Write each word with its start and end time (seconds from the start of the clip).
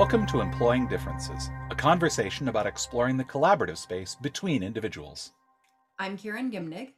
Welcome 0.00 0.24
to 0.28 0.40
Employing 0.40 0.86
Differences, 0.86 1.50
a 1.70 1.74
conversation 1.74 2.48
about 2.48 2.66
exploring 2.66 3.18
the 3.18 3.24
collaborative 3.24 3.76
space 3.76 4.16
between 4.22 4.62
individuals. 4.62 5.32
I'm 5.98 6.16
Karen 6.16 6.50
Gimnig. 6.50 6.92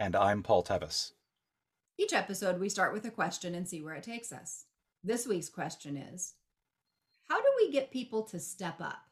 And 0.00 0.16
I'm 0.16 0.42
Paul 0.42 0.64
Tevis. 0.64 1.12
Each 1.98 2.12
episode, 2.12 2.58
we 2.58 2.68
start 2.68 2.92
with 2.92 3.04
a 3.04 3.12
question 3.12 3.54
and 3.54 3.68
see 3.68 3.80
where 3.80 3.94
it 3.94 4.02
takes 4.02 4.32
us. 4.32 4.64
This 5.04 5.24
week's 5.24 5.48
question 5.48 5.96
is 5.96 6.34
How 7.28 7.40
do 7.40 7.46
we 7.58 7.70
get 7.70 7.92
people 7.92 8.24
to 8.24 8.40
step 8.40 8.80
up? 8.80 9.04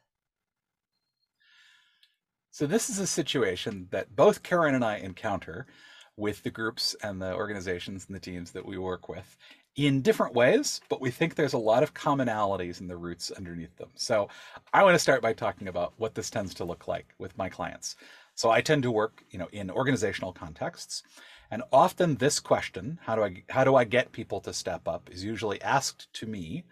So, 2.51 2.67
this 2.67 2.91
is 2.91 2.99
a 2.99 3.07
situation 3.07 3.87
that 3.93 4.17
both 4.17 4.43
Karen 4.43 4.75
and 4.75 4.85
I 4.85 4.97
encounter 4.97 5.69
with 6.17 6.43
the 6.43 6.51
groups 6.51 6.97
and 7.01 7.23
the 7.23 7.33
organizations 7.37 8.07
and 8.09 8.17
the 8.17 8.21
teams 8.21 8.51
that 8.51 8.67
we 8.67 8.77
work 8.77 9.09
with 9.09 9.37
in 9.77 10.03
different 10.03 10.35
ways, 10.35 10.81
but 10.89 11.01
we 11.01 11.11
think 11.11 11.35
there's 11.35 11.55
a 11.55 11.59
lot 11.59 11.83
of 11.83 11.95
commonalities 11.95 12.81
in 12.81 12.89
the 12.89 12.97
roots 12.97 13.31
underneath 13.31 13.77
them. 13.77 13.91
So, 13.95 14.29
I 14.75 14.83
want 14.85 14.95
to 14.95 14.99
start 15.01 15.23
by 15.23 15.33
talking 15.33 15.69
about 15.69 15.95
what 15.99 16.15
this 16.15 16.31
tends 16.31 16.55
to 16.55 16.65
look 16.65 16.89
like 16.89 17.15
with 17.19 17.37
my 17.39 17.49
clients. 17.49 17.97
So, 18.35 18.51
I 18.51 18.61
tend 18.63 18.83
to 18.85 18.91
work, 18.91 19.25
you 19.31 19.39
know, 19.39 19.49
in 19.53 19.71
organizational 19.71 20.33
contexts, 20.33 21.03
and 21.51 21.63
often 21.73 22.17
this 22.17 22.41
question, 22.41 22.99
how 23.05 23.17
do 23.17 23.25
I 23.25 23.45
how 23.51 23.65
do 23.65 23.77
I 23.77 23.85
get 23.85 24.13
people 24.13 24.41
to 24.43 24.53
step 24.53 24.89
up 24.89 25.11
is 25.13 25.25
usually 25.25 25.61
asked 25.63 26.13
to 26.15 26.27
me 26.27 26.65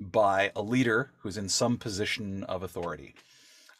by 0.00 0.52
a 0.56 0.62
leader 0.62 1.12
who's 1.20 1.36
in 1.38 1.48
some 1.48 1.78
position 1.78 2.44
of 2.44 2.62
authority 2.62 3.14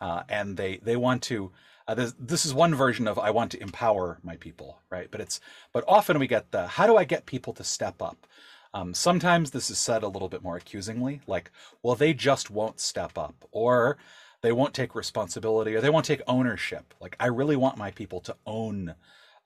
uh, 0.00 0.22
and 0.28 0.56
they 0.56 0.78
they 0.78 0.96
want 0.96 1.22
to. 1.24 1.52
Uh, 1.86 1.94
this, 1.94 2.14
this 2.20 2.44
is 2.44 2.52
one 2.52 2.74
version 2.74 3.08
of 3.08 3.18
I 3.18 3.30
want 3.30 3.50
to 3.52 3.62
empower 3.62 4.18
my 4.22 4.36
people, 4.36 4.80
right? 4.90 5.08
But 5.10 5.22
it's 5.22 5.40
but 5.72 5.84
often 5.88 6.18
we 6.18 6.26
get 6.26 6.50
the 6.52 6.66
how 6.66 6.86
do 6.86 6.96
I 6.96 7.04
get 7.04 7.26
people 7.26 7.54
to 7.54 7.64
step 7.64 8.02
up? 8.02 8.26
Um, 8.74 8.94
sometimes 8.94 9.50
this 9.50 9.70
is 9.70 9.78
said 9.78 10.02
a 10.02 10.08
little 10.08 10.28
bit 10.28 10.42
more 10.42 10.56
accusingly, 10.56 11.20
like, 11.26 11.50
well, 11.82 11.94
they 11.94 12.12
just 12.12 12.50
won't 12.50 12.80
step 12.80 13.16
up, 13.16 13.34
or 13.50 13.96
they 14.42 14.52
won't 14.52 14.74
take 14.74 14.94
responsibility, 14.94 15.74
or 15.74 15.80
they 15.80 15.90
won't 15.90 16.04
take 16.04 16.22
ownership. 16.26 16.94
Like, 17.00 17.16
I 17.18 17.26
really 17.26 17.56
want 17.56 17.78
my 17.78 17.90
people 17.90 18.20
to 18.20 18.36
own 18.46 18.94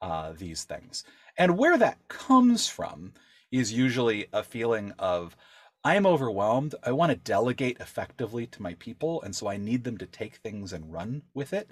uh, 0.01 0.33
these 0.37 0.64
things. 0.64 1.05
And 1.39 1.56
where 1.56 1.79
that 1.79 2.09
comes 2.09 2.69
from 2.69 3.12
is 3.51 3.73
usually 3.73 4.27
a 4.33 4.42
feeling 4.42 4.92
of 4.98 5.36
I 5.84 5.97
am 5.97 6.07
overwhelmed. 6.07 6.75
I 6.84 6.92
want 6.92 7.11
to 7.11 7.17
delegate 7.17 7.79
effectively 7.81 8.47
to 8.48 8.62
my 8.62 8.75
people, 8.75 9.23
and 9.23 9.34
so 9.34 9.48
I 9.48 9.57
need 9.57 9.84
them 9.84 9.98
to 9.98 10.07
take 10.07 10.36
things 10.36 10.73
and 10.73 10.92
run 10.92 11.23
with 11.34 11.53
it. 11.53 11.70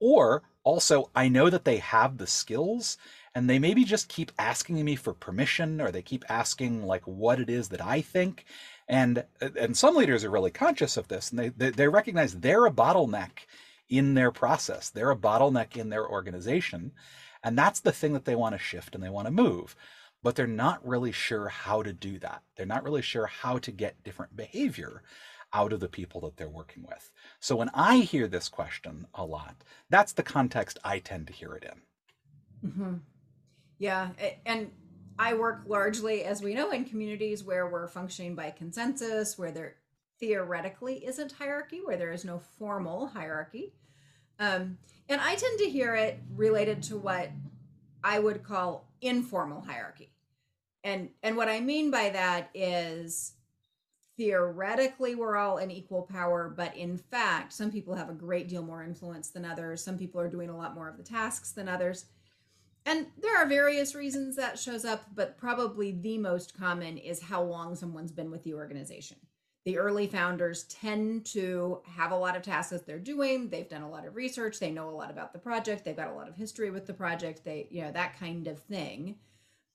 Or 0.00 0.42
also, 0.64 1.10
I 1.14 1.28
know 1.28 1.50
that 1.50 1.64
they 1.64 1.76
have 1.78 2.18
the 2.18 2.26
skills 2.26 2.96
and 3.34 3.48
they 3.48 3.58
maybe 3.58 3.84
just 3.84 4.08
keep 4.08 4.30
asking 4.38 4.84
me 4.84 4.96
for 4.96 5.14
permission 5.14 5.80
or 5.80 5.90
they 5.90 6.02
keep 6.02 6.24
asking 6.28 6.84
like 6.84 7.02
what 7.06 7.40
it 7.40 7.48
is 7.48 7.68
that 7.70 7.80
I 7.80 8.00
think. 8.00 8.44
And 8.88 9.24
and 9.40 9.76
some 9.76 9.96
leaders 9.96 10.24
are 10.24 10.30
really 10.30 10.50
conscious 10.50 10.96
of 10.96 11.08
this 11.08 11.30
and 11.30 11.38
they, 11.38 11.48
they, 11.48 11.70
they 11.70 11.88
recognize 11.88 12.34
they're 12.34 12.66
a 12.66 12.70
bottleneck 12.70 13.46
in 13.88 14.14
their 14.14 14.30
process. 14.30 14.90
They're 14.90 15.10
a 15.10 15.16
bottleneck 15.16 15.76
in 15.76 15.88
their 15.88 16.06
organization. 16.06 16.92
And 17.42 17.58
that's 17.58 17.80
the 17.80 17.92
thing 17.92 18.12
that 18.12 18.24
they 18.24 18.36
want 18.36 18.54
to 18.54 18.58
shift 18.58 18.94
and 18.94 19.02
they 19.02 19.10
want 19.10 19.26
to 19.26 19.32
move 19.32 19.76
but 20.22 20.36
they're 20.36 20.46
not 20.46 20.86
really 20.86 21.12
sure 21.12 21.48
how 21.48 21.82
to 21.82 21.92
do 21.92 22.18
that. 22.20 22.42
They're 22.56 22.66
not 22.66 22.84
really 22.84 23.02
sure 23.02 23.26
how 23.26 23.58
to 23.58 23.72
get 23.72 24.02
different 24.04 24.36
behavior 24.36 25.02
out 25.52 25.72
of 25.72 25.80
the 25.80 25.88
people 25.88 26.20
that 26.22 26.36
they're 26.36 26.48
working 26.48 26.84
with. 26.88 27.10
So 27.40 27.56
when 27.56 27.70
I 27.74 27.98
hear 27.98 28.26
this 28.26 28.48
question 28.48 29.06
a 29.14 29.24
lot, 29.24 29.56
that's 29.90 30.12
the 30.12 30.22
context 30.22 30.78
I 30.84 30.98
tend 30.98 31.26
to 31.26 31.32
hear 31.32 31.54
it 31.54 31.64
in. 31.64 32.70
Mm-hmm. 32.70 32.94
Yeah. 33.82 34.10
And 34.46 34.70
I 35.18 35.34
work 35.34 35.62
largely, 35.66 36.24
as 36.24 36.40
we 36.40 36.54
know, 36.54 36.70
in 36.70 36.84
communities 36.84 37.42
where 37.42 37.66
we're 37.66 37.88
functioning 37.88 38.34
by 38.34 38.50
consensus, 38.50 39.36
where 39.36 39.50
there 39.50 39.74
theoretically 40.20 41.04
isn't 41.04 41.32
hierarchy, 41.32 41.80
where 41.84 41.96
there 41.96 42.12
is 42.12 42.24
no 42.24 42.38
formal 42.58 43.08
hierarchy. 43.08 43.74
Um, 44.38 44.78
and 45.08 45.20
I 45.20 45.34
tend 45.34 45.58
to 45.58 45.68
hear 45.68 45.96
it 45.96 46.20
related 46.36 46.82
to 46.84 46.96
what 46.96 47.30
I 48.04 48.20
would 48.20 48.44
call 48.44 48.88
informal 49.00 49.62
hierarchy 49.62 50.12
and 50.84 51.08
and 51.22 51.36
what 51.36 51.48
i 51.48 51.60
mean 51.60 51.90
by 51.90 52.08
that 52.10 52.50
is 52.54 53.34
theoretically 54.16 55.14
we're 55.14 55.36
all 55.36 55.58
in 55.58 55.70
equal 55.70 56.02
power 56.02 56.52
but 56.56 56.76
in 56.76 56.96
fact 56.96 57.52
some 57.52 57.70
people 57.70 57.94
have 57.94 58.08
a 58.08 58.14
great 58.14 58.48
deal 58.48 58.62
more 58.62 58.82
influence 58.82 59.30
than 59.30 59.44
others 59.44 59.82
some 59.82 59.98
people 59.98 60.20
are 60.20 60.28
doing 60.28 60.50
a 60.50 60.56
lot 60.56 60.74
more 60.74 60.88
of 60.88 60.96
the 60.96 61.02
tasks 61.02 61.52
than 61.52 61.68
others 61.68 62.06
and 62.84 63.06
there 63.20 63.36
are 63.36 63.46
various 63.46 63.94
reasons 63.94 64.36
that 64.36 64.58
shows 64.58 64.84
up 64.84 65.04
but 65.14 65.38
probably 65.38 65.92
the 65.92 66.18
most 66.18 66.56
common 66.56 66.98
is 66.98 67.22
how 67.22 67.42
long 67.42 67.74
someone's 67.74 68.12
been 68.12 68.30
with 68.30 68.44
the 68.44 68.54
organization. 68.54 69.16
The 69.64 69.78
early 69.78 70.08
founders 70.08 70.64
tend 70.64 71.24
to 71.26 71.82
have 71.86 72.10
a 72.10 72.16
lot 72.16 72.36
of 72.36 72.42
tasks 72.42 72.70
that 72.70 72.84
they're 72.84 72.98
doing. 72.98 73.48
They've 73.48 73.68
done 73.68 73.82
a 73.82 73.90
lot 73.90 74.04
of 74.04 74.16
research. 74.16 74.58
They 74.58 74.72
know 74.72 74.88
a 74.88 74.90
lot 74.90 75.10
about 75.10 75.32
the 75.32 75.38
project. 75.38 75.84
They've 75.84 75.96
got 75.96 76.10
a 76.10 76.14
lot 76.14 76.28
of 76.28 76.34
history 76.34 76.70
with 76.70 76.86
the 76.86 76.94
project. 76.94 77.44
They 77.44 77.68
you 77.70 77.82
know 77.82 77.92
that 77.92 78.18
kind 78.18 78.48
of 78.48 78.58
thing. 78.58 79.16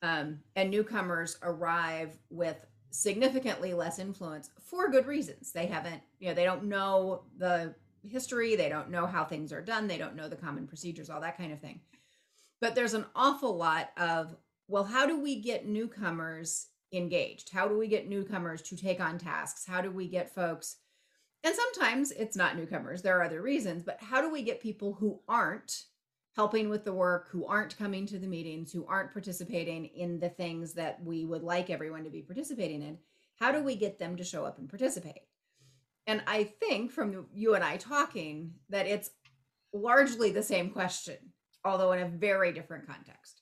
Um, 0.02 0.40
and 0.56 0.70
newcomers 0.70 1.38
arrive 1.42 2.18
with 2.30 2.66
significantly 2.92 3.74
less 3.74 4.00
influence 4.00 4.50
for 4.60 4.90
good 4.90 5.08
reasons. 5.08 5.52
They 5.52 5.68
haven't, 5.68 6.02
you 6.20 6.30
know, 6.30 6.34
they 6.34 6.44
don't 6.44 6.66
know 6.66 7.24
the 7.38 7.74
history, 8.04 8.56
they 8.56 8.70
don't 8.70 8.90
know 8.90 9.06
how 9.06 9.26
things 9.26 9.52
are 9.52 9.62
done, 9.62 9.88
they 9.88 9.98
don't 9.98 10.16
know 10.16 10.30
the 10.30 10.36
common 10.36 10.68
procedures, 10.68 11.10
all 11.10 11.22
that 11.22 11.38
kind 11.38 11.52
of 11.52 11.60
thing. 11.60 11.82
But 12.60 12.76
there's 12.76 12.94
an 12.94 13.06
awful 13.16 13.56
lot 13.56 13.90
of, 13.98 14.36
well, 14.68 14.86
how 14.86 15.06
do 15.06 15.20
we 15.20 15.40
get 15.40 15.68
newcomers 15.68 16.68
engaged? 16.92 17.52
How 17.52 17.68
do 17.68 17.78
we 17.78 17.88
get 17.88 18.10
newcomers 18.10 18.62
to 18.64 18.78
take 18.78 19.00
on 19.00 19.18
tasks? 19.18 19.66
How 19.68 19.82
do 19.82 19.92
we 19.92 20.08
get 20.08 20.34
folks? 20.34 20.78
And 21.44 21.54
sometimes 21.56 22.12
it's 22.12 22.36
not 22.36 22.58
newcomers, 22.58 23.02
there 23.02 23.18
are 23.20 23.24
other 23.24 23.42
reasons, 23.42 23.84
but 23.84 24.02
how 24.02 24.22
do 24.22 24.32
we 24.32 24.42
get 24.42 24.60
people 24.60 24.94
who 24.94 25.22
aren't 25.28 25.84
helping 26.36 26.70
with 26.70 26.84
the 26.84 26.94
work, 26.94 27.30
who 27.30 27.46
aren't 27.46 27.78
coming 27.78 28.06
to 28.06 28.20
the 28.20 28.28
meetings, 28.28 28.72
who 28.72 28.86
aren't 28.86 29.14
participating 29.14 29.86
in 29.86 30.20
the 30.20 30.30
things 30.30 30.74
that 30.74 31.04
we 31.04 31.26
would 31.26 31.44
like 31.44 31.70
everyone 31.70 32.04
to 32.04 32.10
be 32.10 32.22
participating 32.22 32.82
in, 32.82 32.98
how 33.40 33.52
do 33.52 33.64
we 33.64 33.76
get 33.76 34.00
them 34.00 34.16
to 34.16 34.24
show 34.24 34.46
up 34.46 34.58
and 34.58 34.70
participate? 34.70 35.22
And 36.06 36.22
I 36.28 36.44
think 36.44 36.92
from 36.92 37.28
you 37.34 37.56
and 37.56 37.64
I 37.64 37.78
talking 37.78 38.54
that 38.70 38.88
it's 38.88 39.12
largely 39.74 40.32
the 40.32 40.44
same 40.44 40.70
question, 40.70 41.18
although 41.68 41.92
in 41.92 42.02
a 42.02 42.08
very 42.08 42.52
different 42.52 42.88
context. 42.88 43.42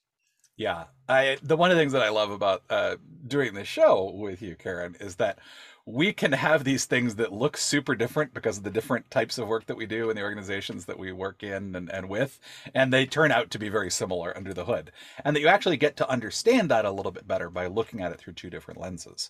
Yeah, 0.58 0.86
I 1.10 1.38
the 1.44 1.58
one 1.58 1.72
of 1.72 1.78
the 1.78 1.82
things 1.82 1.94
that 1.94 2.02
I 2.02 2.10
love 2.10 2.32
about 2.32 2.64
uh, 2.70 2.96
doing 3.28 3.54
this 3.54 3.68
show 3.68 4.12
with 4.16 4.42
you, 4.42 4.56
Karen, 4.56 4.96
is 5.00 5.18
that 5.18 5.40
we 5.86 6.12
can 6.14 6.32
have 6.32 6.64
these 6.64 6.86
things 6.86 7.16
that 7.16 7.32
look 7.32 7.58
super 7.58 7.94
different 7.94 8.34
because 8.34 8.58
of 8.58 8.64
the 8.64 8.72
different 8.72 9.12
types 9.12 9.38
of 9.38 9.48
work 9.48 9.68
that 9.68 9.78
we 9.78 9.86
do 9.86 10.10
and 10.10 10.18
the 10.18 10.24
organizations 10.24 10.86
that 10.86 10.98
we 10.98 11.12
work 11.12 11.44
in 11.44 11.76
and, 11.76 11.92
and 11.92 12.10
with 12.10 12.40
and 12.74 12.92
they 12.92 13.06
turn 13.06 13.32
out 13.32 13.52
to 13.52 13.60
be 13.60 13.70
very 13.70 13.92
similar 13.92 14.36
under 14.36 14.54
the 14.54 14.66
hood 14.66 14.92
and 15.24 15.36
that 15.36 15.42
you 15.42 15.48
actually 15.48 15.78
get 15.78 15.96
to 15.96 16.10
understand 16.10 16.70
that 16.70 16.86
a 16.86 16.92
little 16.92 17.12
bit 17.12 17.28
better 17.28 17.52
by 17.52 17.68
looking 17.68 18.02
at 18.02 18.12
it 18.12 18.18
through 18.18 18.34
two 18.34 18.50
different 18.50 18.80
lenses 18.80 19.30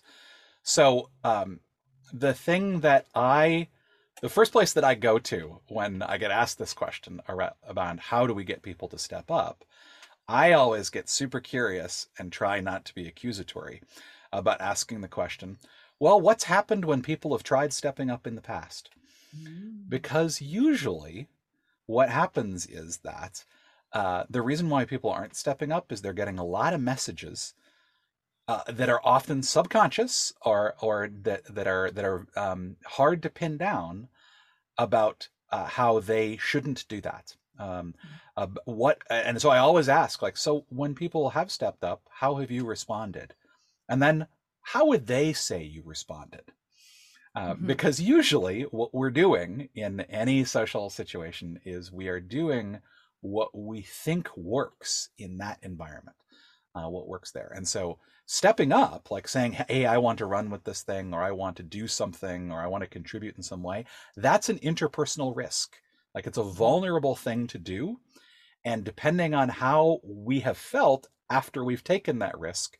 so 0.62 1.10
um, 1.24 1.60
the 2.10 2.32
thing 2.32 2.80
that 2.80 3.06
i 3.14 3.68
the 4.22 4.28
first 4.28 4.52
place 4.52 4.72
that 4.72 4.84
i 4.84 4.94
go 4.94 5.18
to 5.18 5.60
when 5.68 6.02
i 6.02 6.16
get 6.16 6.30
asked 6.30 6.58
this 6.58 6.74
question 6.74 7.20
about 7.28 7.98
how 7.98 8.26
do 8.26 8.34
we 8.34 8.44
get 8.44 8.62
people 8.62 8.88
to 8.88 8.98
step 8.98 9.30
up 9.30 9.64
i 10.28 10.52
always 10.52 10.90
get 10.90 11.08
super 11.08 11.40
curious 11.40 12.08
and 12.18 12.32
try 12.32 12.60
not 12.60 12.84
to 12.84 12.94
be 12.94 13.06
accusatory 13.06 13.82
about 14.32 14.60
asking 14.60 15.00
the 15.00 15.08
question 15.08 15.58
well, 15.98 16.20
what's 16.20 16.44
happened 16.44 16.84
when 16.84 17.02
people 17.02 17.32
have 17.32 17.42
tried 17.42 17.72
stepping 17.72 18.10
up 18.10 18.26
in 18.26 18.34
the 18.34 18.42
past? 18.42 18.90
Mm. 19.36 19.88
Because 19.88 20.42
usually 20.42 21.28
what 21.86 22.10
happens 22.10 22.66
is 22.66 22.98
that 22.98 23.44
uh, 23.92 24.24
the 24.28 24.42
reason 24.42 24.68
why 24.68 24.84
people 24.84 25.10
aren't 25.10 25.36
stepping 25.36 25.72
up 25.72 25.90
is 25.90 26.02
they're 26.02 26.12
getting 26.12 26.38
a 26.38 26.44
lot 26.44 26.74
of 26.74 26.80
messages 26.80 27.54
uh, 28.48 28.62
that 28.68 28.88
are 28.88 29.00
often 29.04 29.42
subconscious 29.42 30.32
or 30.42 30.74
or 30.80 31.08
that 31.22 31.42
that 31.54 31.66
are 31.66 31.90
that 31.90 32.04
are 32.04 32.26
um, 32.36 32.76
hard 32.84 33.22
to 33.22 33.30
pin 33.30 33.56
down 33.56 34.08
about 34.78 35.28
uh, 35.50 35.66
how 35.66 36.00
they 36.00 36.36
shouldn't 36.36 36.86
do 36.88 37.00
that. 37.00 37.36
Um, 37.58 37.94
mm. 37.94 37.94
uh, 38.36 38.46
what 38.66 39.02
and 39.08 39.40
so 39.40 39.48
I 39.48 39.58
always 39.58 39.88
ask 39.88 40.20
like, 40.20 40.36
so 40.36 40.66
when 40.68 40.94
people 40.94 41.30
have 41.30 41.50
stepped 41.50 41.82
up, 41.82 42.02
how 42.10 42.36
have 42.36 42.50
you 42.50 42.64
responded? 42.64 43.34
And 43.88 44.02
then 44.02 44.26
how 44.62 44.86
would 44.86 45.06
they 45.06 45.32
say 45.32 45.62
you 45.62 45.82
responded? 45.84 46.52
Uh, 47.36 47.52
mm-hmm. 47.52 47.66
Because 47.66 48.00
usually, 48.00 48.62
what 48.62 48.94
we're 48.94 49.10
doing 49.10 49.68
in 49.74 50.00
any 50.02 50.42
social 50.44 50.88
situation 50.88 51.60
is 51.64 51.92
we 51.92 52.08
are 52.08 52.20
doing 52.20 52.78
what 53.20 53.56
we 53.56 53.82
think 53.82 54.34
works 54.36 55.10
in 55.18 55.38
that 55.38 55.58
environment, 55.62 56.16
uh, 56.76 56.88
what 56.88 57.08
works 57.08 57.32
there. 57.32 57.52
And 57.54 57.66
so, 57.66 57.98
stepping 58.26 58.72
up, 58.72 59.10
like 59.10 59.28
saying, 59.28 59.52
Hey, 59.52 59.86
I 59.86 59.98
want 59.98 60.18
to 60.18 60.26
run 60.26 60.50
with 60.50 60.64
this 60.64 60.82
thing, 60.82 61.14
or 61.14 61.22
I 61.22 61.30
want 61.30 61.56
to 61.56 61.62
do 61.62 61.86
something, 61.86 62.52
or 62.52 62.60
I 62.60 62.66
want 62.66 62.82
to 62.82 62.88
contribute 62.88 63.36
in 63.36 63.42
some 63.42 63.62
way, 63.62 63.84
that's 64.16 64.48
an 64.48 64.58
interpersonal 64.58 65.34
risk. 65.34 65.76
Like 66.14 66.26
it's 66.26 66.38
a 66.38 66.42
mm-hmm. 66.42 66.56
vulnerable 66.56 67.14
thing 67.14 67.46
to 67.48 67.58
do. 67.58 68.00
And 68.64 68.84
depending 68.84 69.34
on 69.34 69.48
how 69.48 70.00
we 70.02 70.40
have 70.40 70.58
felt 70.58 71.08
after 71.30 71.64
we've 71.64 71.84
taken 71.84 72.18
that 72.18 72.38
risk, 72.38 72.76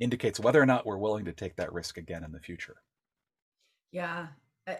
indicates 0.00 0.40
whether 0.40 0.60
or 0.60 0.66
not 0.66 0.86
we're 0.86 0.96
willing 0.96 1.24
to 1.26 1.32
take 1.32 1.56
that 1.56 1.72
risk 1.72 1.98
again 1.98 2.24
in 2.24 2.32
the 2.32 2.40
future. 2.40 2.76
Yeah. 3.92 4.28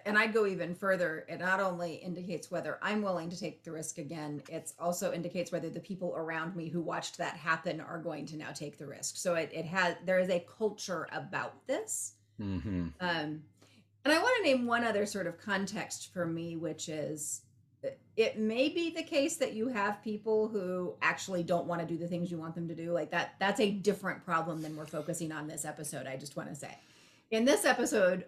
And 0.04 0.18
I'd 0.18 0.32
go 0.32 0.46
even 0.46 0.74
further. 0.74 1.24
It 1.28 1.38
not 1.38 1.60
only 1.60 1.94
indicates 1.94 2.50
whether 2.50 2.78
I'm 2.82 3.02
willing 3.02 3.30
to 3.30 3.38
take 3.38 3.62
the 3.62 3.70
risk 3.70 3.98
again, 3.98 4.42
it 4.48 4.72
also 4.78 5.12
indicates 5.12 5.52
whether 5.52 5.70
the 5.70 5.80
people 5.80 6.14
around 6.16 6.56
me 6.56 6.68
who 6.68 6.80
watched 6.80 7.18
that 7.18 7.36
happen 7.36 7.80
are 7.80 7.98
going 7.98 8.26
to 8.26 8.36
now 8.36 8.50
take 8.50 8.78
the 8.78 8.86
risk. 8.86 9.16
So 9.16 9.34
it, 9.34 9.50
it 9.52 9.64
has 9.66 9.94
there 10.04 10.18
is 10.18 10.28
a 10.28 10.44
culture 10.58 11.06
about 11.12 11.66
this. 11.66 12.14
Mm-hmm. 12.40 12.88
Um, 13.00 13.42
and 14.04 14.14
I 14.14 14.18
want 14.18 14.36
to 14.38 14.42
name 14.42 14.66
one 14.66 14.84
other 14.84 15.06
sort 15.06 15.26
of 15.26 15.38
context 15.38 16.12
for 16.12 16.26
me, 16.26 16.56
which 16.56 16.88
is 16.88 17.42
it 18.16 18.38
may 18.38 18.68
be 18.68 18.90
the 18.90 19.02
case 19.02 19.36
that 19.36 19.52
you 19.52 19.68
have 19.68 20.02
people 20.02 20.48
who 20.48 20.94
actually 21.02 21.42
don't 21.42 21.66
want 21.66 21.80
to 21.80 21.86
do 21.86 21.96
the 21.96 22.08
things 22.08 22.30
you 22.30 22.38
want 22.38 22.54
them 22.54 22.66
to 22.68 22.74
do. 22.74 22.92
Like 22.92 23.10
that, 23.10 23.34
that's 23.38 23.60
a 23.60 23.70
different 23.70 24.24
problem 24.24 24.62
than 24.62 24.76
we're 24.76 24.86
focusing 24.86 25.30
on 25.32 25.46
this 25.46 25.64
episode. 25.64 26.06
I 26.06 26.16
just 26.16 26.36
want 26.36 26.48
to 26.48 26.54
say. 26.54 26.76
In 27.30 27.44
this 27.44 27.64
episode, 27.64 28.24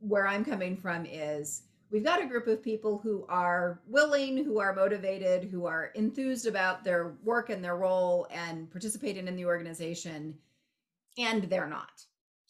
where 0.00 0.26
I'm 0.26 0.44
coming 0.44 0.76
from 0.76 1.06
is 1.06 1.62
we've 1.90 2.04
got 2.04 2.22
a 2.22 2.26
group 2.26 2.46
of 2.46 2.62
people 2.62 2.98
who 2.98 3.24
are 3.28 3.80
willing, 3.86 4.44
who 4.44 4.60
are 4.60 4.74
motivated, 4.74 5.44
who 5.44 5.66
are 5.66 5.86
enthused 5.94 6.46
about 6.46 6.84
their 6.84 7.14
work 7.24 7.50
and 7.50 7.64
their 7.64 7.76
role 7.76 8.26
and 8.30 8.70
participating 8.70 9.26
in 9.28 9.36
the 9.36 9.46
organization, 9.46 10.34
and 11.16 11.44
they're 11.44 11.68
not 11.68 12.04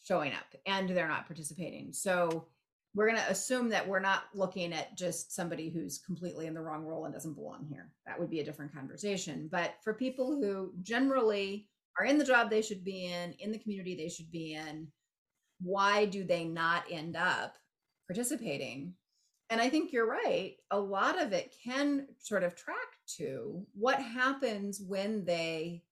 showing 0.05 0.33
up 0.33 0.55
and 0.67 0.89
they're 0.89 1.09
not 1.09 1.27
participating. 1.27 1.93
So 1.93 2.47
we're 2.95 3.07
going 3.07 3.21
to 3.21 3.31
assume 3.31 3.69
that 3.69 3.87
we're 3.87 4.01
not 4.01 4.25
looking 4.35 4.73
at 4.73 4.97
just 4.97 5.35
somebody 5.35 5.69
who's 5.69 5.99
completely 5.99 6.47
in 6.47 6.55
the 6.55 6.61
wrong 6.61 6.85
role 6.85 7.05
and 7.05 7.15
doesn't 7.15 7.35
belong 7.35 7.67
here. 7.69 7.91
That 8.07 8.19
would 8.19 8.31
be 8.31 8.41
a 8.41 8.45
different 8.45 8.75
conversation. 8.75 9.49
But 9.53 9.75
for 9.85 9.95
people 9.95 10.35
who 10.35 10.73
generally 10.83 11.69
are 11.99 12.07
in 12.07 12.19
the 12.19 12.25
job 12.25 12.49
they 12.49 12.63
should 12.63 12.85
be 12.85 13.07
in, 13.07 13.35
in 13.35 13.53
the 13.53 13.59
community 13.59 13.95
they 13.95 14.09
should 14.09 14.31
be 14.33 14.55
in, 14.55 14.89
why 15.61 16.05
do 16.05 16.25
they 16.25 16.45
not 16.45 16.85
end 16.91 17.17
up 17.17 17.57
participating? 18.07 18.95
And 19.51 19.61
I 19.61 19.69
think 19.69 19.93
you're 19.93 20.09
right. 20.09 20.57
A 20.71 20.79
lot 20.79 21.21
of 21.21 21.33
it 21.33 21.55
can 21.65 22.07
sort 22.19 22.43
of 22.43 22.55
track 22.55 22.77
to 23.17 23.67
what 23.75 24.01
happens 24.01 24.81
when 24.81 25.25
they 25.25 25.83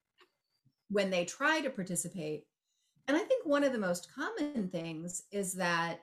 when 0.89 1.09
they 1.09 1.25
try 1.25 1.59
to 1.59 1.69
participate. 1.69 2.45
And 3.07 3.17
I 3.17 3.21
think 3.21 3.45
one 3.45 3.63
of 3.63 3.73
the 3.73 3.79
most 3.79 4.07
common 4.13 4.69
things 4.69 5.23
is 5.31 5.53
that 5.53 5.99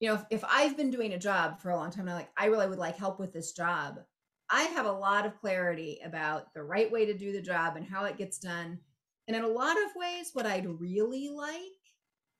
you 0.00 0.08
know, 0.08 0.14
if, 0.16 0.24
if 0.30 0.44
I've 0.48 0.76
been 0.76 0.90
doing 0.90 1.14
a 1.14 1.18
job 1.18 1.60
for 1.60 1.70
a 1.70 1.76
long 1.76 1.90
time, 1.90 2.08
I'm 2.08 2.14
like, 2.14 2.30
I 2.36 2.46
really 2.46 2.66
would 2.66 2.78
like 2.78 2.96
help 2.96 3.18
with 3.18 3.32
this 3.32 3.52
job. 3.52 4.00
I 4.50 4.62
have 4.64 4.86
a 4.86 4.92
lot 4.92 5.24
of 5.24 5.40
clarity 5.40 6.00
about 6.04 6.52
the 6.52 6.62
right 6.62 6.90
way 6.90 7.06
to 7.06 7.14
do 7.14 7.32
the 7.32 7.40
job 7.40 7.76
and 7.76 7.86
how 7.86 8.04
it 8.04 8.18
gets 8.18 8.38
done. 8.38 8.78
And 9.26 9.36
in 9.36 9.44
a 9.44 9.48
lot 9.48 9.76
of 9.76 9.96
ways, 9.96 10.30
what 10.32 10.46
I'd 10.46 10.80
really 10.80 11.30
like 11.30 11.60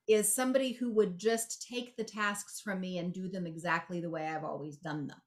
is 0.06 0.34
somebody 0.34 0.72
who 0.72 0.92
would 0.92 1.18
just 1.18 1.66
take 1.66 1.96
the 1.96 2.04
tasks 2.04 2.60
from 2.60 2.80
me 2.80 2.98
and 2.98 3.12
do 3.12 3.28
them 3.28 3.46
exactly 3.46 4.00
the 4.00 4.10
way 4.10 4.26
I've 4.26 4.44
always 4.44 4.76
done 4.76 5.06
them. 5.06 5.20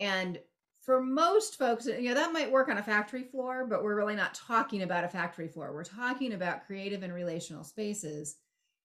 And 0.00 0.38
for 0.82 1.02
most 1.02 1.58
folks, 1.58 1.86
you 1.86 2.08
know, 2.08 2.14
that 2.14 2.32
might 2.32 2.50
work 2.50 2.68
on 2.68 2.78
a 2.78 2.82
factory 2.82 3.24
floor, 3.24 3.66
but 3.68 3.82
we're 3.82 3.96
really 3.96 4.14
not 4.14 4.32
talking 4.34 4.82
about 4.82 5.04
a 5.04 5.08
factory 5.08 5.48
floor. 5.48 5.74
We're 5.74 5.84
talking 5.84 6.32
about 6.32 6.66
creative 6.66 7.02
and 7.02 7.12
relational 7.12 7.64
spaces. 7.64 8.36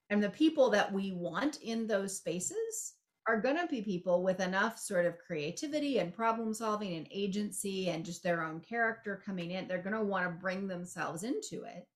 And 0.10 0.22
the 0.22 0.30
people 0.30 0.70
that 0.72 0.92
we 0.92 1.14
want 1.14 1.62
in 1.62 1.88
those 1.88 2.18
spaces 2.18 2.94
are 3.26 3.40
going 3.40 3.56
to 3.56 3.68
be 3.68 3.82
people 3.82 4.22
with 4.22 4.42
enough 4.42 4.78
sort 4.78 5.06
of 5.06 5.18
creativity 5.18 6.00
and 6.00 6.14
problem 6.14 6.54
solving 6.54 6.96
and 6.96 7.08
agency 7.10 7.90
and 7.90 8.04
just 8.04 8.22
their 8.22 8.44
own 8.44 8.60
character 8.60 9.22
coming 9.26 9.52
in. 9.52 9.70
They're 9.70 9.78
going 9.78 9.96
to 9.96 10.04
want 10.04 10.26
to 10.26 10.42
bring 10.42 10.68
themselves 10.68 11.24
into 11.24 11.64
it 11.64 11.88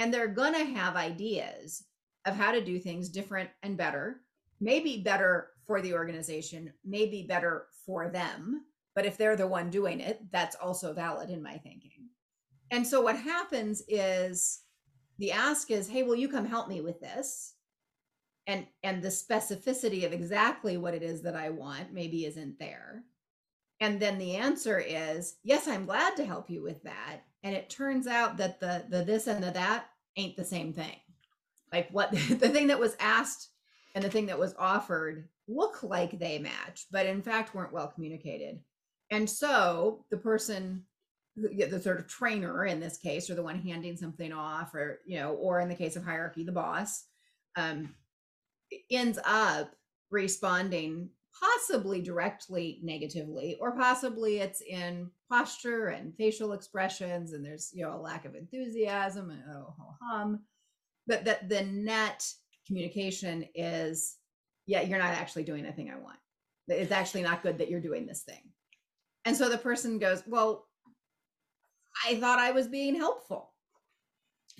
and 0.00 0.12
they're 0.12 0.26
going 0.26 0.54
to 0.54 0.64
have 0.64 0.96
ideas 0.96 1.84
of 2.26 2.34
how 2.34 2.50
to 2.50 2.64
do 2.64 2.80
things 2.80 3.08
different 3.08 3.50
and 3.62 3.76
better 3.76 4.22
maybe 4.60 5.02
better 5.04 5.50
for 5.66 5.80
the 5.80 5.94
organization 5.94 6.72
maybe 6.84 7.26
better 7.28 7.66
for 7.86 8.08
them 8.08 8.64
but 8.94 9.06
if 9.06 9.16
they're 9.16 9.36
the 9.36 9.46
one 9.46 9.70
doing 9.70 10.00
it 10.00 10.20
that's 10.30 10.56
also 10.56 10.92
valid 10.92 11.30
in 11.30 11.42
my 11.42 11.56
thinking. 11.58 12.08
And 12.70 12.86
so 12.86 13.00
what 13.00 13.16
happens 13.16 13.82
is 13.88 14.60
the 15.18 15.32
ask 15.32 15.70
is 15.70 15.88
hey 15.88 16.02
will 16.02 16.16
you 16.16 16.28
come 16.28 16.46
help 16.46 16.68
me 16.68 16.80
with 16.80 17.00
this? 17.00 17.54
And 18.46 18.66
and 18.82 19.02
the 19.02 19.08
specificity 19.08 20.04
of 20.04 20.12
exactly 20.12 20.76
what 20.76 20.94
it 20.94 21.02
is 21.02 21.22
that 21.22 21.36
i 21.36 21.50
want 21.50 21.92
maybe 21.92 22.26
isn't 22.26 22.58
there. 22.58 23.04
And 23.80 24.00
then 24.00 24.18
the 24.18 24.36
answer 24.36 24.78
is 24.78 25.36
yes 25.44 25.68
i'm 25.68 25.86
glad 25.86 26.16
to 26.16 26.24
help 26.24 26.50
you 26.50 26.62
with 26.62 26.82
that. 26.82 27.20
And 27.42 27.54
it 27.54 27.70
turns 27.70 28.06
out 28.06 28.36
that 28.38 28.60
the 28.60 28.84
the 28.88 29.04
this 29.04 29.26
and 29.26 29.42
the 29.42 29.50
that 29.52 29.86
ain't 30.16 30.36
the 30.36 30.44
same 30.44 30.72
thing. 30.72 30.96
Like 31.72 31.88
what 31.90 32.10
the 32.12 32.48
thing 32.48 32.68
that 32.68 32.80
was 32.80 32.96
asked 33.00 33.48
and 33.94 34.04
the 34.04 34.10
thing 34.10 34.26
that 34.26 34.38
was 34.38 34.54
offered 34.58 35.28
look 35.48 35.82
like 35.82 36.18
they 36.18 36.38
match 36.38 36.86
but 36.92 37.06
in 37.06 37.22
fact 37.22 37.54
weren't 37.54 37.72
well 37.72 37.88
communicated. 37.88 38.60
And 39.10 39.28
so 39.28 40.04
the 40.10 40.16
person 40.16 40.84
the 41.36 41.80
sort 41.80 41.98
of 41.98 42.08
trainer 42.08 42.66
in 42.66 42.80
this 42.80 42.98
case 42.98 43.30
or 43.30 43.34
the 43.34 43.42
one 43.42 43.58
handing 43.58 43.96
something 43.96 44.32
off 44.32 44.74
or 44.74 45.00
you 45.06 45.18
know 45.18 45.32
or 45.34 45.60
in 45.60 45.68
the 45.68 45.74
case 45.74 45.96
of 45.96 46.04
hierarchy 46.04 46.44
the 46.44 46.52
boss 46.52 47.04
um 47.56 47.94
ends 48.90 49.18
up 49.24 49.74
responding 50.10 51.08
possibly 51.40 52.00
directly 52.02 52.80
negatively 52.82 53.56
or 53.60 53.72
possibly 53.76 54.38
it's 54.38 54.60
in 54.60 55.10
posture 55.30 55.88
and 55.88 56.14
facial 56.16 56.52
expressions 56.52 57.32
and 57.32 57.44
there's 57.44 57.70
you 57.72 57.84
know 57.84 57.94
a 57.94 58.00
lack 58.00 58.24
of 58.24 58.34
enthusiasm 58.34 59.30
and 59.30 59.42
oh 59.50 59.74
hum. 60.02 60.40
But 61.06 61.24
that 61.24 61.48
the 61.48 61.62
net 61.62 62.26
communication 62.66 63.46
is 63.54 64.16
yeah 64.66 64.82
you're 64.82 64.98
not 64.98 65.14
actually 65.14 65.44
doing 65.44 65.64
the 65.64 65.72
thing 65.72 65.90
i 65.90 65.98
want. 65.98 66.18
It's 66.68 66.92
actually 66.92 67.22
not 67.22 67.42
good 67.42 67.58
that 67.58 67.68
you're 67.68 67.80
doing 67.80 68.06
this 68.06 68.22
thing. 68.22 68.42
And 69.24 69.36
so 69.36 69.48
the 69.48 69.58
person 69.58 69.98
goes 69.98 70.22
well 70.26 70.66
i 72.06 72.14
thought 72.16 72.38
i 72.38 72.50
was 72.50 72.68
being 72.68 72.94
helpful. 72.94 73.52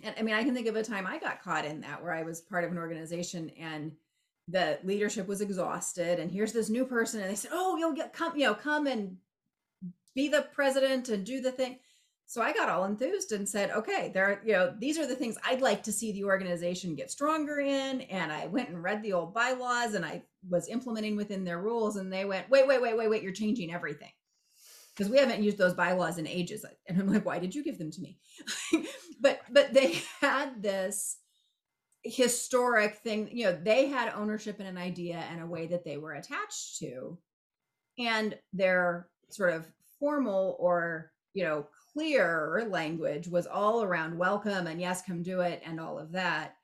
And 0.03 0.15
i 0.19 0.23
mean 0.23 0.35
i 0.35 0.43
can 0.45 0.55
think 0.55 0.67
of 0.67 0.77
a 0.77 0.83
time 0.83 1.07
i 1.07 1.19
got 1.19 1.43
caught 1.43 1.67
in 1.67 1.83
that 1.83 2.03
where 2.03 2.13
i 2.13 2.23
was 2.23 2.41
part 2.41 2.65
of 2.65 2.71
an 2.71 2.79
organization 2.79 3.51
and 3.61 3.93
the 4.51 4.79
leadership 4.85 5.27
was 5.29 5.41
exhausted 5.41 6.19
and 6.19 6.31
here's 6.31 6.53
this 6.53 6.71
new 6.71 6.85
person 6.85 7.21
and 7.21 7.31
they 7.31 7.35
said 7.35 7.51
oh 7.55 7.77
you'll 7.77 7.95
get 7.95 8.13
come 8.13 8.37
you 8.37 8.45
know 8.47 8.55
come 8.55 8.87
and 8.87 9.17
be 10.15 10.29
the 10.29 10.47
president 10.53 11.09
and 11.09 11.25
do 11.25 11.41
the 11.41 11.53
thing. 11.53 11.79
So 12.27 12.43
i 12.43 12.53
got 12.53 12.69
all 12.69 12.85
enthused 12.85 13.33
and 13.33 13.49
said 13.49 13.71
okay 13.73 14.11
there 14.15 14.25
are, 14.27 14.41
you 14.45 14.53
know 14.53 14.73
these 14.79 14.99
are 14.99 15.07
the 15.07 15.17
things 15.17 15.37
i'd 15.45 15.61
like 15.61 15.83
to 15.83 15.93
see 15.93 16.13
the 16.13 16.25
organization 16.25 16.95
get 16.95 17.11
stronger 17.11 17.59
in 17.59 18.03
and 18.03 18.31
i 18.31 18.47
went 18.47 18.69
and 18.69 18.81
read 18.81 19.03
the 19.03 19.13
old 19.15 19.35
bylaws 19.35 19.95
and 19.95 20.05
i 20.05 20.23
was 20.49 20.69
implementing 20.69 21.17
within 21.17 21.45
their 21.45 21.61
rules 21.61 21.97
and 21.97 22.13
they 22.13 22.25
went 22.25 22.49
wait 22.49 22.69
wait 22.69 22.81
wait 22.81 22.97
wait 22.97 23.11
wait 23.11 23.23
you're 23.23 23.33
changing 23.33 23.73
everything. 23.73 24.13
Because 24.95 25.11
we 25.11 25.19
haven't 25.19 25.43
used 25.43 25.59
those 25.59 25.75
bylaws 25.75 26.19
in 26.19 26.27
ages 26.27 26.65
and 26.87 27.01
i'm 27.01 27.13
like 27.13 27.27
why 27.27 27.39
did 27.41 27.55
you 27.55 27.65
give 27.65 27.79
them 27.79 27.91
to 27.91 28.01
me? 28.01 28.19
But 29.21 29.41
but 29.51 29.75
they 29.75 30.01
had 30.21 30.63
this 30.63 31.19
historic 32.03 32.97
thing 32.97 33.29
you 33.31 33.45
know 33.45 33.59
they 33.63 33.87
had 33.87 34.13
ownership 34.15 34.59
in 34.59 34.67
an 34.67 34.79
idea 34.79 35.23
and 35.31 35.43
a 35.43 35.47
way 35.47 35.67
that 35.67 35.85
they 35.85 35.99
were 35.99 36.15
attached 36.15 36.79
to. 36.79 37.19
And 37.99 38.39
their 38.53 39.09
sort 39.29 39.53
of 39.53 39.67
formal 39.99 40.57
or 40.59 41.13
you 41.35 41.45
know 41.45 41.67
clear 41.93 42.67
language 42.71 43.29
was 43.29 43.47
all 43.47 43.83
around 43.83 44.17
welcome 44.17 44.67
and 44.67 44.81
yes 44.81 45.03
come 45.03 45.23
do 45.23 45.41
it 45.41 45.63
and 45.65 45.81
all 45.81 45.99
of 45.99 46.13
that. 46.13 46.57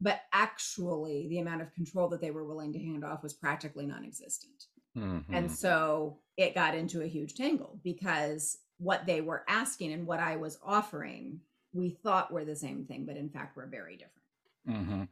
But 0.00 0.20
actually 0.32 1.26
the 1.28 1.40
amount 1.40 1.62
of 1.62 1.72
control 1.72 2.08
that 2.08 2.20
they 2.20 2.30
were 2.30 2.44
willing 2.44 2.72
to 2.72 2.78
hand 2.78 3.04
off 3.04 3.22
was 3.22 3.34
practically 3.34 3.86
non-existent. 3.86 4.64
Mm-hmm. 4.96 5.34
and 5.34 5.52
so 5.52 6.20
it 6.38 6.54
got 6.54 6.74
into 6.74 7.02
a 7.02 7.06
huge 7.06 7.34
tangle 7.34 7.78
because 7.84 8.56
what 8.78 9.04
they 9.04 9.20
were 9.20 9.44
asking 9.46 9.92
and 9.92 10.06
what 10.06 10.20
i 10.20 10.36
was 10.36 10.58
offering 10.64 11.38
we 11.74 11.90
thought 11.90 12.32
were 12.32 12.46
the 12.46 12.56
same 12.56 12.86
thing 12.86 13.04
but 13.04 13.18
in 13.18 13.28
fact 13.28 13.56
were 13.56 13.66
very 13.66 13.96
different 13.96 14.25
Mm-hmm. 14.68 15.04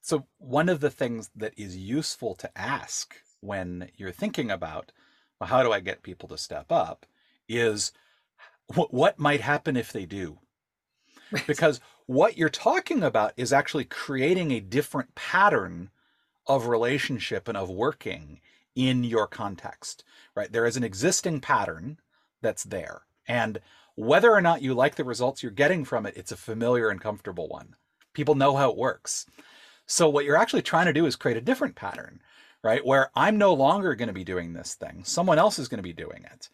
So, 0.00 0.26
one 0.38 0.68
of 0.68 0.80
the 0.80 0.90
things 0.90 1.30
that 1.36 1.52
is 1.56 1.76
useful 1.76 2.34
to 2.36 2.58
ask 2.58 3.14
when 3.40 3.90
you're 3.96 4.12
thinking 4.12 4.50
about, 4.50 4.92
well, 5.38 5.48
how 5.48 5.62
do 5.62 5.72
I 5.72 5.80
get 5.80 6.02
people 6.02 6.28
to 6.30 6.38
step 6.38 6.72
up, 6.72 7.06
is 7.48 7.92
what, 8.74 8.92
what 8.92 9.18
might 9.18 9.40
happen 9.40 9.76
if 9.76 9.92
they 9.92 10.06
do? 10.06 10.38
Right. 11.30 11.46
Because 11.46 11.80
what 12.06 12.36
you're 12.36 12.48
talking 12.48 13.02
about 13.02 13.32
is 13.36 13.52
actually 13.52 13.84
creating 13.84 14.50
a 14.50 14.60
different 14.60 15.14
pattern 15.14 15.90
of 16.46 16.66
relationship 16.66 17.48
and 17.48 17.56
of 17.56 17.70
working 17.70 18.40
in 18.74 19.04
your 19.04 19.26
context, 19.26 20.04
right? 20.34 20.50
There 20.50 20.66
is 20.66 20.76
an 20.76 20.84
existing 20.84 21.40
pattern 21.40 21.98
that's 22.40 22.64
there. 22.64 23.02
And 23.28 23.60
whether 23.94 24.32
or 24.32 24.40
not 24.40 24.62
you 24.62 24.74
like 24.74 24.96
the 24.96 25.04
results 25.04 25.42
you're 25.42 25.52
getting 25.52 25.84
from 25.84 26.06
it, 26.06 26.16
it's 26.16 26.32
a 26.32 26.36
familiar 26.36 26.88
and 26.88 27.00
comfortable 27.00 27.48
one. 27.48 27.76
People 28.12 28.34
know 28.34 28.56
how 28.56 28.70
it 28.70 28.76
works. 28.76 29.26
So 29.86 30.08
what 30.08 30.24
you're 30.24 30.36
actually 30.36 30.62
trying 30.62 30.86
to 30.86 30.92
do 30.92 31.06
is 31.06 31.16
create 31.16 31.36
a 31.36 31.42
different 31.42 31.74
pattern, 31.74 32.20
right? 32.62 32.84
Where 32.84 33.10
I'm 33.14 33.38
no 33.38 33.52
longer 33.52 33.94
going 33.94 34.08
to 34.08 34.14
be 34.14 34.24
doing 34.24 34.52
this 34.52 34.74
thing. 34.74 35.02
Someone 35.04 35.38
else 35.38 35.58
is 35.58 35.68
going 35.68 35.78
to 35.78 35.82
be 35.82 35.92
doing 35.92 36.24
it. 36.32 36.48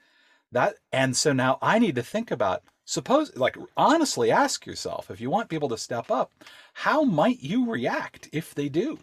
That 0.52 0.76
and 0.92 1.16
so 1.16 1.32
now 1.32 1.58
I 1.60 1.78
need 1.78 1.94
to 1.96 2.02
think 2.02 2.30
about 2.30 2.62
suppose 2.84 3.36
like 3.36 3.56
honestly 3.76 4.30
ask 4.30 4.64
yourself 4.64 5.10
if 5.10 5.20
you 5.20 5.28
want 5.28 5.50
people 5.50 5.68
to 5.68 5.78
step 5.78 6.10
up, 6.10 6.32
how 6.72 7.02
might 7.04 7.40
you 7.40 7.70
react 7.70 8.30
if 8.32 8.54
they 8.54 8.68
do? 8.68 8.98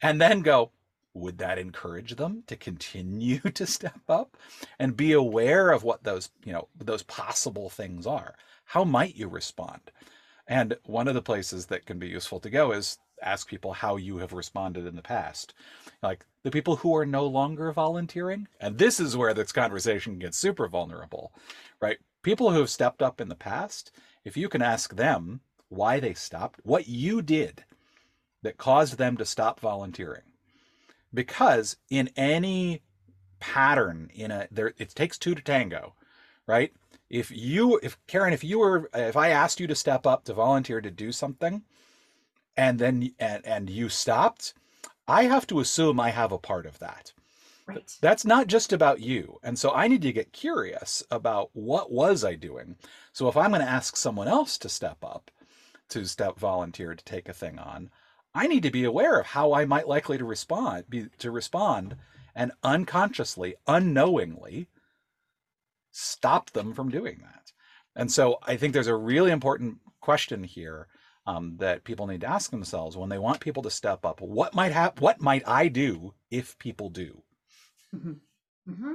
And 0.00 0.20
then 0.20 0.40
go, 0.40 0.70
would 1.14 1.38
that 1.38 1.58
encourage 1.58 2.16
them 2.16 2.44
to 2.46 2.56
continue 2.56 3.38
to 3.54 3.66
step 3.66 4.00
up 4.08 4.36
and 4.78 4.96
be 4.96 5.12
aware 5.12 5.70
of 5.70 5.84
what 5.84 6.04
those 6.04 6.30
you 6.44 6.52
know 6.52 6.68
those 6.78 7.02
possible 7.02 7.68
things 7.68 8.06
are 8.06 8.34
how 8.64 8.84
might 8.84 9.16
you 9.16 9.28
respond 9.28 9.80
and 10.48 10.76
one 10.84 11.06
of 11.06 11.14
the 11.14 11.22
places 11.22 11.66
that 11.66 11.86
can 11.86 11.98
be 11.98 12.08
useful 12.08 12.40
to 12.40 12.50
go 12.50 12.72
is 12.72 12.98
ask 13.22 13.48
people 13.48 13.74
how 13.74 13.96
you 13.96 14.18
have 14.18 14.32
responded 14.32 14.86
in 14.86 14.96
the 14.96 15.02
past. 15.02 15.52
Like 16.02 16.24
the 16.42 16.50
people 16.50 16.76
who 16.76 16.96
are 16.96 17.06
no 17.06 17.26
longer 17.26 17.70
volunteering 17.72 18.48
and 18.60 18.78
this 18.78 18.98
is 18.98 19.16
where 19.16 19.34
this 19.34 19.52
conversation 19.52 20.18
gets 20.18 20.38
super 20.38 20.66
vulnerable 20.68 21.32
right? 21.80 21.98
People 22.22 22.50
who 22.50 22.60
have 22.60 22.70
stepped 22.70 23.02
up 23.02 23.20
in 23.20 23.28
the 23.28 23.34
past 23.34 23.92
if 24.24 24.36
you 24.36 24.48
can 24.48 24.62
ask 24.62 24.96
them 24.96 25.40
why 25.68 26.00
they 26.00 26.14
stopped 26.14 26.60
what 26.64 26.88
you 26.88 27.22
did 27.22 27.64
that 28.42 28.56
caused 28.56 28.98
them 28.98 29.16
to 29.16 29.24
stop 29.24 29.60
volunteering. 29.60 30.22
Because 31.12 31.76
in 31.90 32.10
any 32.16 32.82
pattern 33.40 34.10
in 34.14 34.30
a 34.30 34.48
there 34.50 34.74
it 34.78 34.88
takes 34.94 35.16
two 35.16 35.32
to 35.32 35.40
tango 35.40 35.94
right 36.48 36.72
if 37.10 37.30
you 37.30 37.78
if 37.82 37.98
karen 38.06 38.32
if 38.32 38.44
you 38.44 38.58
were 38.58 38.88
if 38.94 39.16
i 39.16 39.28
asked 39.28 39.60
you 39.60 39.66
to 39.66 39.74
step 39.74 40.06
up 40.06 40.24
to 40.24 40.34
volunteer 40.34 40.80
to 40.80 40.90
do 40.90 41.10
something 41.12 41.62
and 42.56 42.78
then 42.78 43.10
and, 43.18 43.46
and 43.46 43.70
you 43.70 43.88
stopped 43.88 44.54
i 45.06 45.24
have 45.24 45.46
to 45.46 45.60
assume 45.60 45.98
i 45.98 46.10
have 46.10 46.32
a 46.32 46.38
part 46.38 46.66
of 46.66 46.78
that. 46.78 47.12
Right. 47.66 47.94
that's 48.00 48.24
not 48.24 48.46
just 48.46 48.72
about 48.72 49.00
you. 49.00 49.38
And 49.42 49.58
so 49.58 49.72
i 49.72 49.88
need 49.88 50.02
to 50.02 50.12
get 50.12 50.32
curious 50.32 51.02
about 51.10 51.50
what 51.52 51.92
was 51.92 52.24
i 52.24 52.34
doing. 52.34 52.76
So 53.12 53.28
if 53.28 53.36
i'm 53.36 53.50
going 53.50 53.62
to 53.62 53.70
ask 53.70 53.96
someone 53.96 54.28
else 54.28 54.56
to 54.58 54.68
step 54.68 54.98
up 55.02 55.30
to 55.90 56.06
step 56.06 56.38
volunteer 56.38 56.94
to 56.94 57.04
take 57.04 57.28
a 57.28 57.34
thing 57.34 57.58
on 57.58 57.90
I 58.34 58.46
need 58.46 58.62
to 58.62 58.70
be 58.70 58.84
aware 58.84 59.18
of 59.18 59.26
how 59.26 59.52
I 59.52 59.64
might 59.64 59.88
likely 59.88 60.18
to 60.18 60.24
respond, 60.24 60.84
be 60.88 61.08
to 61.18 61.30
respond, 61.30 61.96
and 62.34 62.52
unconsciously, 62.62 63.56
unknowingly, 63.66 64.68
stop 65.98 66.50
them 66.50 66.72
from 66.72 66.90
doing 66.90 67.18
that. 67.22 67.52
And 67.96 68.10
so 68.10 68.38
I 68.46 68.56
think 68.56 68.72
there's 68.72 68.86
a 68.86 68.94
really 68.94 69.32
important 69.32 69.78
question 70.00 70.44
here 70.44 70.86
um, 71.26 71.56
that 71.58 71.84
people 71.84 72.06
need 72.06 72.20
to 72.20 72.30
ask 72.30 72.50
themselves 72.50 72.96
when 72.96 73.08
they 73.08 73.18
want 73.18 73.40
people 73.40 73.62
to 73.64 73.70
step 73.70 74.04
up. 74.04 74.20
What 74.20 74.54
might 74.54 74.72
happen? 74.72 75.02
What 75.02 75.20
might 75.20 75.42
I 75.46 75.68
do 75.68 76.14
if 76.30 76.56
people 76.58 76.88
do? 76.88 77.22
Mm-hmm. 77.94 78.12
Mm-hmm. 78.70 78.92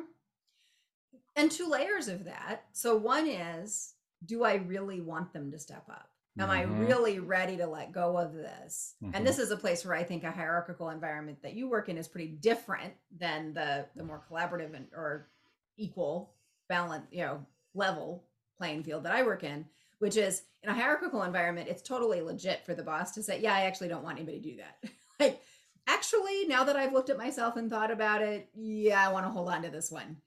And 1.36 1.51
two 1.51 1.67
layers 1.67 2.07
of 2.07 2.24
that. 2.25 2.63
So 2.72 2.95
one 2.95 3.27
is, 3.27 3.93
do 4.25 4.43
I 4.43 4.55
really 4.55 5.01
want 5.01 5.33
them 5.33 5.51
to 5.51 5.60
step 5.60 5.83
up? 5.89 6.10
Am 6.39 6.50
I 6.50 6.63
Mhm. 6.63 6.88
really 6.88 7.19
ready 7.19 7.57
to 7.57 7.67
let 7.67 7.91
go 7.91 8.17
of 8.17 8.33
this? 8.33 8.95
Mhm. 9.03 9.12
And 9.13 9.27
this 9.27 9.38
is 9.38 9.51
a 9.51 9.57
place 9.57 9.86
where 9.86 9.95
I 9.95 10.03
think 10.03 10.24
a 10.24 10.31
hierarchical 10.31 10.89
environment 10.89 11.41
that 11.43 11.53
you 11.53 11.69
work 11.69 11.89
in 11.89 11.98
is 11.98 12.07
pretty 12.07 12.29
different 12.29 12.93
than 13.12 13.53
the 13.53 13.88
the 13.95 14.03
more 14.03 14.25
collaborative 14.27 14.74
and 14.74 14.88
or 14.93 15.29
equal 15.77 16.33
balance, 16.74 17.06
you 17.12 17.24
know, 17.24 17.46
level 17.75 18.24
playing 18.58 18.84
field 18.84 19.03
that 19.03 19.13
I 19.13 19.24
work 19.24 19.44
in, 19.44 19.65
which 20.00 20.18
is 20.18 20.44
in 20.63 20.70
a 20.70 20.74
hierarchical 20.74 21.24
environment, 21.24 21.68
it's 21.70 21.82
totally 21.82 22.22
legit 22.22 22.65
for 22.65 22.74
the 22.74 22.84
boss 22.84 23.12
to 23.12 23.24
say, 23.24 23.39
"Yeah, 23.39 23.53
I 23.53 23.62
actually 23.62 23.89
don't 23.89 24.03
want 24.03 24.18
anybody 24.18 24.39
to 24.42 24.50
do 24.51 24.58
that." 24.58 24.89
like, 25.20 25.42
actually, 25.88 26.46
now 26.48 26.63
that 26.63 26.75
I've 26.75 26.94
looked 26.94 27.10
at 27.10 27.18
myself 27.18 27.58
and 27.58 27.70
thought 27.70 27.92
about 27.92 28.22
it, 28.22 28.50
yeah, 28.56 29.08
I 29.08 29.12
want 29.12 29.25
to 29.25 29.30
hold 29.30 29.50
on 29.50 29.62
to 29.63 29.70
this 29.70 29.92
one. 29.92 30.18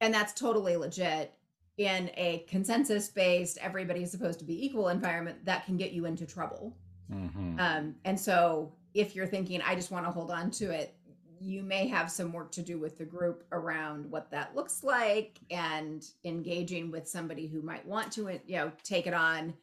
And 0.00 0.12
that's 0.14 0.32
totally 0.32 0.76
legit 0.76 1.32
in 1.78 2.10
a 2.16 2.44
consensus 2.48 3.08
based 3.08 3.58
everybody's 3.58 4.10
supposed 4.10 4.38
to 4.38 4.44
be 4.44 4.64
equal 4.64 4.88
environment 4.88 5.44
that 5.44 5.66
can 5.66 5.76
get 5.76 5.92
you 5.92 6.06
into 6.06 6.24
trouble 6.26 6.74
Mhm. 7.12 7.60
um, 7.60 7.94
and 8.04 8.18
so 8.18 8.72
if 8.94 9.14
you're 9.14 9.26
thinking 9.26 9.60
i 9.60 9.74
just 9.74 9.90
want 9.90 10.06
to 10.06 10.10
hold 10.10 10.30
on 10.30 10.50
to 10.52 10.70
it 10.70 10.95
you 11.40 11.62
may 11.62 11.86
have 11.86 12.10
some 12.10 12.32
work 12.32 12.50
to 12.52 12.62
do 12.62 12.78
with 12.78 12.98
the 12.98 13.04
group 13.04 13.44
around 13.52 14.10
what 14.10 14.30
that 14.30 14.54
looks 14.54 14.82
like 14.82 15.38
and 15.50 16.06
engaging 16.24 16.90
with 16.90 17.08
somebody 17.08 17.46
who 17.46 17.62
might 17.62 17.84
want 17.86 18.12
to 18.12 18.28
you 18.46 18.56
know 18.56 18.72
take 18.82 19.06
it 19.06 19.14
on 19.14 19.54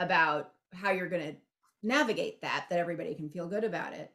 about 0.00 0.52
how 0.72 0.90
you're 0.90 1.08
going 1.08 1.32
to 1.32 1.36
navigate 1.82 2.40
that 2.42 2.66
that 2.70 2.78
everybody 2.78 3.14
can 3.14 3.28
feel 3.28 3.46
good 3.46 3.64
about 3.64 3.92
it 3.92 4.12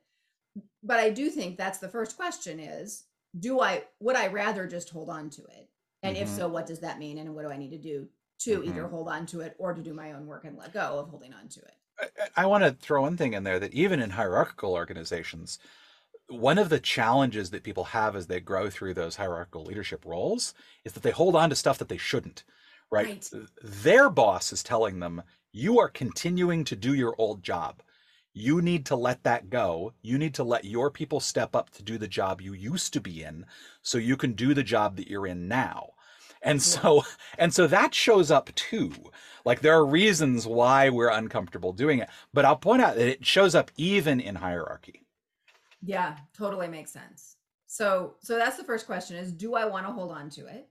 but 0.83 0.99
i 0.99 1.09
do 1.09 1.29
think 1.29 1.57
that's 1.57 1.79
the 1.79 1.87
first 1.89 2.15
question 2.17 2.59
is 2.59 3.05
do 3.39 3.59
i 3.61 3.83
would 3.99 4.15
i 4.15 4.27
rather 4.27 4.67
just 4.67 4.89
hold 4.89 5.09
on 5.09 5.29
to 5.29 5.41
it 5.45 5.69
and 6.03 6.17
if 6.17 6.27
Mhm. 6.27 6.35
so 6.35 6.47
what 6.47 6.65
does 6.65 6.79
that 6.79 6.99
mean 6.99 7.17
and 7.17 7.33
what 7.33 7.43
do 7.43 7.49
i 7.51 7.57
need 7.57 7.71
to 7.71 7.77
do 7.77 8.07
to 8.39 8.63
either 8.63 8.83
Mhm. 8.83 8.89
hold 8.89 9.07
on 9.09 9.25
to 9.27 9.41
it 9.41 9.55
or 9.59 9.73
to 9.73 9.81
do 9.81 9.93
my 9.93 10.13
own 10.13 10.25
work 10.25 10.45
and 10.45 10.57
let 10.57 10.73
go 10.73 10.99
of 10.99 11.09
holding 11.09 11.33
on 11.33 11.47
to 11.49 11.59
it 11.61 11.73
I, 11.99 12.43
I 12.43 12.45
want 12.45 12.63
to 12.63 12.71
throw 12.71 13.01
one 13.01 13.17
thing 13.17 13.33
in 13.33 13.43
there 13.43 13.59
that 13.59 13.73
even 13.73 13.99
in 13.99 14.09
hierarchical 14.09 14.73
organizations, 14.73 15.59
one 16.29 16.57
of 16.57 16.69
the 16.69 16.79
challenges 16.79 17.49
that 17.49 17.63
people 17.63 17.85
have 17.85 18.15
as 18.15 18.27
they 18.27 18.39
grow 18.39 18.69
through 18.69 18.93
those 18.93 19.15
hierarchical 19.15 19.63
leadership 19.63 20.05
roles 20.05 20.53
is 20.85 20.93
that 20.93 21.03
they 21.03 21.11
hold 21.11 21.35
on 21.35 21.49
to 21.49 21.55
stuff 21.55 21.77
that 21.79 21.89
they 21.89 21.97
shouldn't, 21.97 22.43
right? 22.91 23.29
Right. 23.33 23.49
Their 23.63 24.09
boss 24.09 24.53
is 24.53 24.63
telling 24.63 24.99
them, 24.99 25.23
you 25.51 25.79
are 25.79 25.89
continuing 25.89 26.63
to 26.65 26.75
do 26.75 26.93
your 26.93 27.15
old 27.17 27.43
job. 27.43 27.81
You 28.33 28.61
need 28.61 28.85
to 28.87 28.95
let 28.95 29.23
that 29.23 29.49
go. 29.49 29.93
You 30.01 30.17
need 30.17 30.35
to 30.35 30.43
let 30.43 30.63
your 30.63 30.91
people 30.91 31.19
step 31.19 31.55
up 31.55 31.71
to 31.71 31.83
do 31.83 31.97
the 31.97 32.07
job 32.07 32.41
you 32.41 32.53
used 32.53 32.93
to 32.93 33.01
be 33.01 33.23
in 33.23 33.45
so 33.81 33.97
you 33.97 34.15
can 34.15 34.33
do 34.33 34.53
the 34.53 34.63
job 34.63 34.95
that 34.97 35.07
you're 35.07 35.27
in 35.27 35.47
now. 35.47 35.89
And 36.41 36.61
so 36.61 37.03
and 37.37 37.53
so 37.53 37.67
that 37.67 37.93
shows 37.93 38.31
up 38.31 38.53
too. 38.55 38.93
Like 39.43 39.61
there 39.61 39.73
are 39.73 39.85
reasons 39.85 40.47
why 40.47 40.89
we're 40.89 41.09
uncomfortable 41.09 41.73
doing 41.73 41.99
it, 41.99 42.09
but 42.33 42.45
I'll 42.45 42.55
point 42.55 42.81
out 42.81 42.95
that 42.95 43.07
it 43.09 43.25
shows 43.25 43.55
up 43.55 43.71
even 43.75 44.19
in 44.21 44.35
hierarchy. 44.35 45.03
Yeah, 45.81 46.17
totally 46.33 46.67
makes 46.67 46.91
sense. 46.91 47.37
So 47.67 48.15
so 48.19 48.37
that's 48.37 48.57
the 48.57 48.63
first 48.63 48.85
question 48.85 49.15
is 49.15 49.31
do 49.31 49.55
I 49.55 49.65
want 49.65 49.85
to 49.85 49.93
hold 49.93 50.11
on 50.11 50.29
to 50.31 50.47
it? 50.47 50.67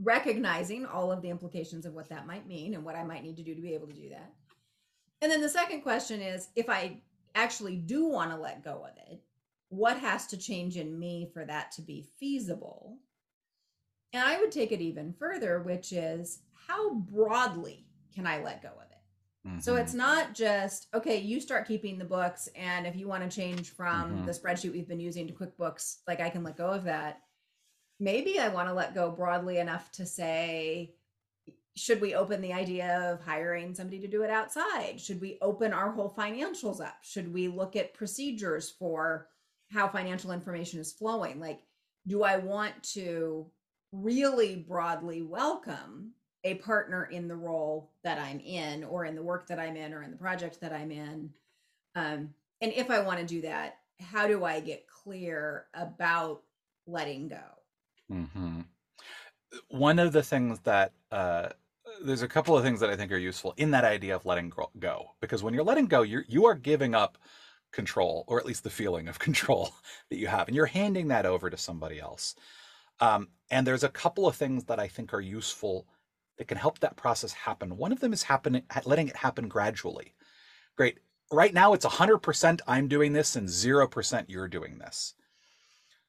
Recognizing 0.00 0.86
all 0.86 1.10
of 1.10 1.22
the 1.22 1.30
implications 1.30 1.86
of 1.86 1.94
what 1.94 2.08
that 2.10 2.26
might 2.26 2.46
mean 2.46 2.74
and 2.74 2.84
what 2.84 2.96
I 2.96 3.04
might 3.04 3.22
need 3.22 3.36
to 3.36 3.42
do 3.42 3.54
to 3.54 3.62
be 3.62 3.74
able 3.74 3.86
to 3.86 3.94
do 3.94 4.10
that. 4.10 4.32
And 5.20 5.32
then 5.32 5.40
the 5.40 5.48
second 5.48 5.82
question 5.82 6.20
is 6.20 6.48
if 6.54 6.68
I 6.68 7.00
actually 7.34 7.76
do 7.76 8.06
want 8.08 8.30
to 8.30 8.36
let 8.36 8.64
go 8.64 8.84
of 8.84 8.96
it, 9.10 9.20
what 9.68 9.98
has 9.98 10.26
to 10.28 10.36
change 10.36 10.76
in 10.76 10.98
me 10.98 11.30
for 11.32 11.44
that 11.44 11.72
to 11.72 11.82
be 11.82 12.06
feasible? 12.18 12.98
And 14.12 14.22
I 14.22 14.40
would 14.40 14.52
take 14.52 14.72
it 14.72 14.80
even 14.80 15.12
further, 15.12 15.60
which 15.62 15.92
is 15.92 16.40
how 16.66 16.94
broadly 16.94 17.86
can 18.14 18.26
I 18.26 18.42
let 18.42 18.62
go 18.62 18.68
of 18.68 18.87
it? 19.44 19.62
So 19.62 19.76
it's 19.76 19.94
not 19.94 20.34
just 20.34 20.88
okay. 20.94 21.18
You 21.18 21.40
start 21.40 21.66
keeping 21.66 21.98
the 21.98 22.04
books, 22.04 22.48
and 22.54 22.86
if 22.86 22.96
you 22.96 23.08
want 23.08 23.28
to 23.28 23.34
change 23.34 23.70
from 23.70 24.18
Mhm. 24.18 24.26
the 24.26 24.32
spreadsheet 24.32 24.72
we've 24.72 24.88
been 24.88 25.00
using 25.00 25.26
to 25.26 25.32
QuickBooks, 25.34 25.98
like 26.06 26.20
I 26.20 26.30
can 26.30 26.42
let 26.42 26.56
go 26.56 26.70
of 26.70 26.84
that. 26.84 27.22
Maybe 28.00 28.38
I 28.38 28.48
want 28.48 28.68
to 28.68 28.74
let 28.74 28.94
go 28.94 29.10
broadly 29.10 29.58
enough 29.58 29.90
to 29.92 30.06
say, 30.06 30.94
should 31.76 32.00
we 32.00 32.14
open 32.14 32.40
the 32.40 32.52
idea 32.52 33.12
of 33.12 33.20
hiring 33.20 33.74
somebody 33.74 34.00
to 34.00 34.08
do 34.08 34.22
it 34.22 34.30
outside? 34.30 35.00
Should 35.00 35.20
we 35.20 35.38
open 35.40 35.72
our 35.72 35.92
whole 35.92 36.10
financials 36.10 36.80
up? 36.84 36.96
Should 37.02 37.32
we 37.32 37.48
look 37.48 37.76
at 37.76 37.94
procedures 37.94 38.70
for 38.70 39.28
how 39.70 39.88
financial 39.88 40.32
information 40.32 40.80
is 40.80 40.92
flowing? 40.92 41.38
Like, 41.40 41.60
do 42.06 42.22
I 42.22 42.38
want 42.38 42.82
to 42.94 43.50
really 43.92 44.56
broadly 44.56 45.22
welcome 45.22 46.14
a 46.48 46.54
partner 46.56 47.04
in 47.04 47.28
the 47.28 47.36
role 47.36 47.90
that 48.02 48.18
I'm 48.18 48.40
in, 48.40 48.84
or 48.84 49.04
in 49.04 49.14
the 49.14 49.22
work 49.22 49.46
that 49.48 49.58
I'm 49.58 49.76
in, 49.76 49.92
or 49.92 50.02
in 50.02 50.10
the 50.10 50.16
project 50.16 50.60
that 50.60 50.72
I'm 50.72 50.90
in. 50.90 51.30
Um, 51.94 52.34
and 52.60 52.72
if 52.72 52.90
I 52.90 53.00
want 53.00 53.20
to 53.20 53.26
do 53.26 53.42
that, 53.42 53.78
how 54.00 54.26
do 54.26 54.44
I 54.44 54.60
get 54.60 54.86
clear 54.86 55.66
about 55.74 56.42
letting 56.86 57.28
go? 57.28 57.44
hmm 58.08 58.60
One 59.68 59.98
of 59.98 60.12
the 60.12 60.22
things 60.22 60.60
that 60.60 60.92
uh, 61.10 61.50
there's 62.02 62.22
a 62.22 62.28
couple 62.28 62.56
of 62.56 62.64
things 62.64 62.80
that 62.80 62.90
I 62.90 62.96
think 62.96 63.12
are 63.12 63.18
useful 63.18 63.54
in 63.56 63.70
that 63.72 63.84
idea 63.84 64.16
of 64.16 64.26
letting 64.26 64.52
go, 64.78 65.14
because 65.20 65.42
when 65.42 65.54
you're 65.54 65.64
letting 65.64 65.86
go, 65.86 66.02
you're 66.02 66.24
you 66.28 66.46
are 66.46 66.54
giving 66.54 66.94
up 66.94 67.18
control, 67.72 68.24
or 68.26 68.38
at 68.38 68.46
least 68.46 68.64
the 68.64 68.70
feeling 68.70 69.08
of 69.08 69.18
control 69.28 69.72
that 70.10 70.16
you 70.16 70.26
have, 70.26 70.48
and 70.48 70.56
you're 70.56 70.66
handing 70.66 71.08
that 71.08 71.26
over 71.26 71.50
to 71.50 71.56
somebody 71.56 72.00
else. 72.00 72.34
Um, 73.00 73.28
and 73.50 73.66
there's 73.66 73.84
a 73.84 73.88
couple 73.88 74.26
of 74.26 74.36
things 74.36 74.64
that 74.64 74.80
I 74.80 74.88
think 74.88 75.14
are 75.14 75.20
useful 75.20 75.86
that 76.38 76.48
can 76.48 76.56
help 76.58 76.78
that 76.78 76.96
process 76.96 77.32
happen. 77.32 77.76
One 77.76 77.92
of 77.92 78.00
them 78.00 78.12
is 78.12 78.22
happening, 78.24 78.62
letting 78.84 79.08
it 79.08 79.16
happen 79.16 79.48
gradually. 79.48 80.14
Great. 80.76 80.98
Right 81.30 81.52
now, 81.52 81.74
it's 81.74 81.84
100% 81.84 82.60
I'm 82.66 82.88
doing 82.88 83.12
this 83.12 83.36
and 83.36 83.48
0% 83.48 84.24
you're 84.28 84.48
doing 84.48 84.78
this. 84.78 85.14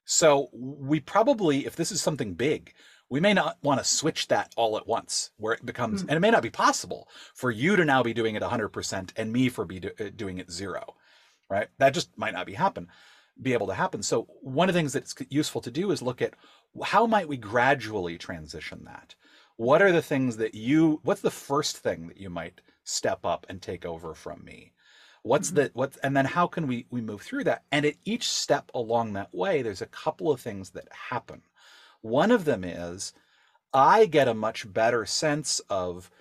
So 0.05 0.49
we 0.53 0.99
probably, 0.99 1.65
if 1.65 1.75
this 1.75 1.91
is 1.91 2.01
something 2.01 2.33
big, 2.33 2.73
we 3.09 3.19
may 3.19 3.33
not 3.33 3.57
want 3.61 3.79
to 3.79 3.83
switch 3.83 4.27
that 4.27 4.53
all 4.55 4.77
at 4.77 4.87
once 4.87 5.31
where 5.37 5.53
it 5.53 5.65
becomes, 5.65 6.01
Hmm. 6.01 6.09
and 6.09 6.17
it 6.17 6.19
may 6.21 6.31
not 6.31 6.43
be 6.43 6.49
possible 6.49 7.09
for 7.35 7.51
you 7.51 7.75
to 7.75 7.83
now 7.85 8.01
be 8.03 8.13
doing 8.13 8.35
it 8.35 8.43
100% 8.43 9.11
and 9.15 9.33
me 9.33 9.49
for 9.49 9.65
be 9.65 9.79
do, 9.79 9.91
uh, 9.99 10.09
doing 10.15 10.37
it 10.37 10.51
zero, 10.51 10.95
right? 11.49 11.69
That 11.79 11.93
just 11.93 12.15
might 12.17 12.33
not 12.33 12.45
be 12.45 12.53
happen, 12.53 12.87
be 13.41 13.53
able 13.53 13.67
to 13.67 13.73
happen. 13.73 14.03
So 14.03 14.27
one 14.41 14.69
of 14.69 14.73
the 14.73 14.79
things 14.79 14.93
that's 14.93 15.15
useful 15.29 15.61
to 15.61 15.71
do 15.71 15.91
is 15.91 16.01
look 16.01 16.21
at 16.21 16.35
how 16.83 17.07
might 17.07 17.27
we 17.27 17.37
gradually 17.37 18.17
transition 18.17 18.83
that? 18.85 19.15
What 19.59 19.81
are 19.83 19.91
the 19.91 20.01
things 20.01 20.37
that 20.37 20.55
you, 20.55 21.01
what's 21.03 21.21
the 21.21 21.29
first 21.31 21.77
thing 21.77 22.07
that 22.07 22.17
you 22.17 22.29
might 22.31 22.61
step 22.83 23.25
up 23.25 23.45
and 23.49 23.61
take 23.61 23.85
over 23.85 24.15
from 24.15 24.43
me? 24.43 24.73
What's 25.23 25.51
Mm-hmm. 25.51 25.51
the 25.51 25.69
what 25.75 25.97
and 26.01 26.17
then 26.17 26.25
how 26.25 26.47
can 26.47 26.65
we 26.65 26.87
we 26.89 27.01
move 27.01 27.21
through 27.21 27.43
that? 27.43 27.65
And 27.71 27.85
at 27.85 27.97
each 28.05 28.27
step 28.29 28.71
along 28.73 29.13
that 29.13 29.33
way, 29.35 29.61
there's 29.61 29.81
a 29.81 29.85
couple 29.87 30.31
of 30.31 30.41
things 30.41 30.71
that 30.71 30.87
happen. 30.91 31.43
One 32.01 32.31
of 32.31 32.45
them 32.45 32.63
is 32.63 33.13
I 33.73 34.05
get 34.07 34.27
a 34.29 34.33
much 34.35 34.71
better 34.73 35.05
sense 35.05 35.59
of 35.69 36.11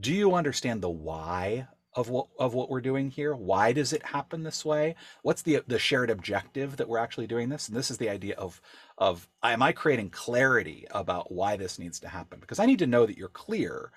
do 0.00 0.12
you 0.14 0.34
understand 0.34 0.82
the 0.82 0.90
why 0.90 1.68
of 1.98 2.10
what 2.10 2.28
of 2.38 2.54
what 2.54 2.70
we're 2.70 2.80
doing 2.80 3.10
here? 3.10 3.34
Why 3.34 3.72
does 3.72 3.92
it 3.92 4.04
happen 4.04 4.44
this 4.44 4.64
way? 4.64 4.94
What's 5.22 5.42
the 5.42 5.62
the 5.66 5.80
shared 5.80 6.10
objective 6.10 6.76
that 6.76 6.88
we're 6.88 6.98
actually 6.98 7.26
doing 7.26 7.48
this? 7.48 7.66
And 7.66 7.76
this 7.76 7.90
is 7.90 7.98
the 7.98 8.08
idea 8.08 8.36
of 8.36 8.60
of 8.98 9.28
am 9.42 9.62
I 9.62 9.72
creating 9.72 10.10
clarity 10.10 10.86
about 10.92 11.32
why 11.32 11.56
this 11.56 11.76
needs 11.76 11.98
to 12.00 12.08
happen? 12.08 12.38
Because 12.38 12.60
I 12.60 12.66
need 12.66 12.78
to 12.78 12.86
know 12.86 13.04
that 13.04 13.18
you're 13.18 13.28
clear 13.28 13.90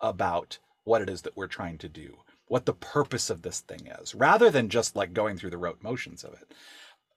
about 0.00 0.58
what 0.84 1.02
it 1.02 1.10
is 1.10 1.22
that 1.22 1.36
we're 1.36 1.48
trying 1.48 1.78
to 1.78 1.88
do, 1.88 2.18
what 2.46 2.64
the 2.64 2.74
purpose 2.74 3.28
of 3.28 3.42
this 3.42 3.60
thing 3.60 3.88
is, 4.00 4.14
rather 4.14 4.50
than 4.50 4.68
just 4.68 4.94
like 4.94 5.12
going 5.12 5.36
through 5.36 5.50
the 5.50 5.58
rote 5.58 5.82
motions 5.82 6.22
of 6.22 6.34
it 6.34 6.54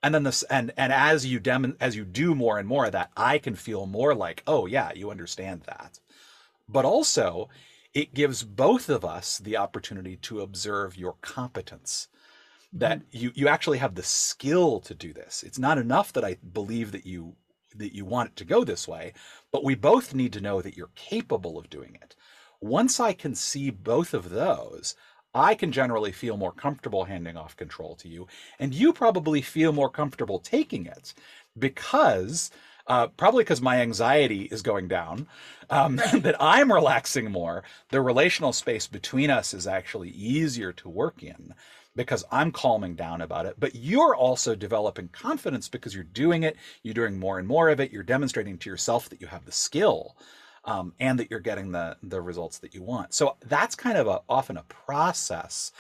and 0.04 0.16
then 0.16 0.24
this 0.24 0.42
and 0.44 0.74
and 0.76 0.92
as 0.92 1.28
you 1.28 1.40
dem 1.40 1.78
as 1.80 1.96
you 1.96 2.04
do 2.04 2.34
more 2.34 2.58
and 2.58 2.68
more 2.68 2.86
of 2.88 2.92
that 2.94 3.12
i 3.16 3.38
can 3.38 3.54
feel 3.54 3.86
more 3.86 4.16
like 4.16 4.42
oh 4.48 4.66
yeah 4.66 4.92
you 4.96 5.12
understand 5.12 5.62
that 5.68 6.00
but 6.68 6.86
also 6.86 7.48
it 7.94 8.14
gives 8.14 8.44
both 8.44 8.90
of 8.90 9.04
us 9.04 9.38
the 9.40 9.58
opportunity 9.58 10.16
to 10.18 10.42
observe 10.42 10.98
your 10.98 11.16
competence 11.22 12.08
that 12.74 13.00
mm-hmm. 13.00 13.18
you 13.18 13.32
you 13.36 13.48
actually 13.48 13.80
have 13.80 13.96
the 13.96 14.04
skill 14.04 14.80
to 14.80 14.94
do 14.94 15.14
this. 15.14 15.44
It's 15.44 15.60
not 15.60 15.78
enough 15.78 16.14
that 16.14 16.24
i 16.26 16.38
believe 16.54 16.92
that 16.92 17.06
you 17.06 17.36
that 17.76 17.96
you 17.96 18.04
want 18.06 18.30
it 18.32 18.36
to 18.36 18.46
go 18.46 18.64
this 18.64 18.88
way 18.88 19.14
but 19.52 19.64
we 19.64 19.76
both 19.76 20.14
need 20.14 20.34
to 20.34 20.42
know 20.42 20.62
that 20.62 20.76
you're 20.78 20.92
capable 20.96 21.58
of 21.58 21.70
doing 21.70 21.98
it. 22.02 22.16
Once 22.62 23.00
i 23.00 23.14
can 23.14 23.36
see 23.36 23.70
both 23.70 24.14
of 24.14 24.30
those 24.30 24.96
I 25.34 25.56
can 25.56 25.72
generally 25.72 26.12
feel 26.12 26.36
more 26.36 26.52
comfortable 26.52 27.06
handing 27.06 27.38
off 27.38 27.56
control 27.56 27.96
to 27.96 28.10
you, 28.10 28.28
and 28.60 28.74
you 28.74 28.92
probably 28.92 29.42
feel 29.42 29.72
more 29.72 29.90
comfortable 29.90 30.40
taking 30.40 30.86
it 30.86 31.14
because 31.58 32.52
uh, 32.88 33.08
probably 33.08 33.44
because 33.44 33.62
my 33.62 33.82
anxiety 33.82 34.44
is 34.44 34.62
going 34.62 34.88
down, 34.88 35.28
um, 35.70 35.96
that 36.14 36.36
I'm 36.40 36.72
relaxing 36.72 37.32
more. 37.32 37.64
The 37.90 38.02
relational 38.02 38.54
space 38.54 38.88
between 38.88 39.30
us 39.30 39.54
is 39.54 39.68
actually 39.68 40.10
easier 40.10 40.72
to 40.74 40.90
work 40.90 41.24
in 41.24 41.54
because 41.96 42.24
I'm 42.32 42.52
calming 42.52 42.96
down 42.96 43.22
about 43.22 43.46
it. 43.46 43.56
But 43.60 43.76
you're 43.76 44.16
also 44.16 44.56
developing 44.56 45.10
confidence 45.10 45.68
because 45.68 45.94
you're 45.94 46.04
doing 46.04 46.44
it, 46.44 46.56
you're 46.84 46.94
doing 46.94 47.20
more 47.20 47.38
and 47.38 47.48
more 47.48 47.70
of 47.70 47.80
it, 47.80 47.92
you're 47.92 48.04
demonstrating 48.04 48.58
to 48.60 48.70
yourself 48.70 49.10
that 49.10 49.22
you 49.22 49.28
have 49.28 49.46
the 49.46 49.52
skill 49.52 50.16
um, 50.66 50.94
and 51.00 51.20
that 51.20 51.30
you're 51.30 51.40
getting 51.40 51.72
the 51.72 51.98
the 52.04 52.22
results 52.22 52.60
that 52.60 52.74
you 52.74 52.84
want. 52.84 53.14
So 53.14 53.36
that's 53.46 53.76
kind 53.76 53.98
of 53.98 54.08
a, 54.08 54.22
often 54.30 54.58
a 54.58 54.64
process 54.64 55.72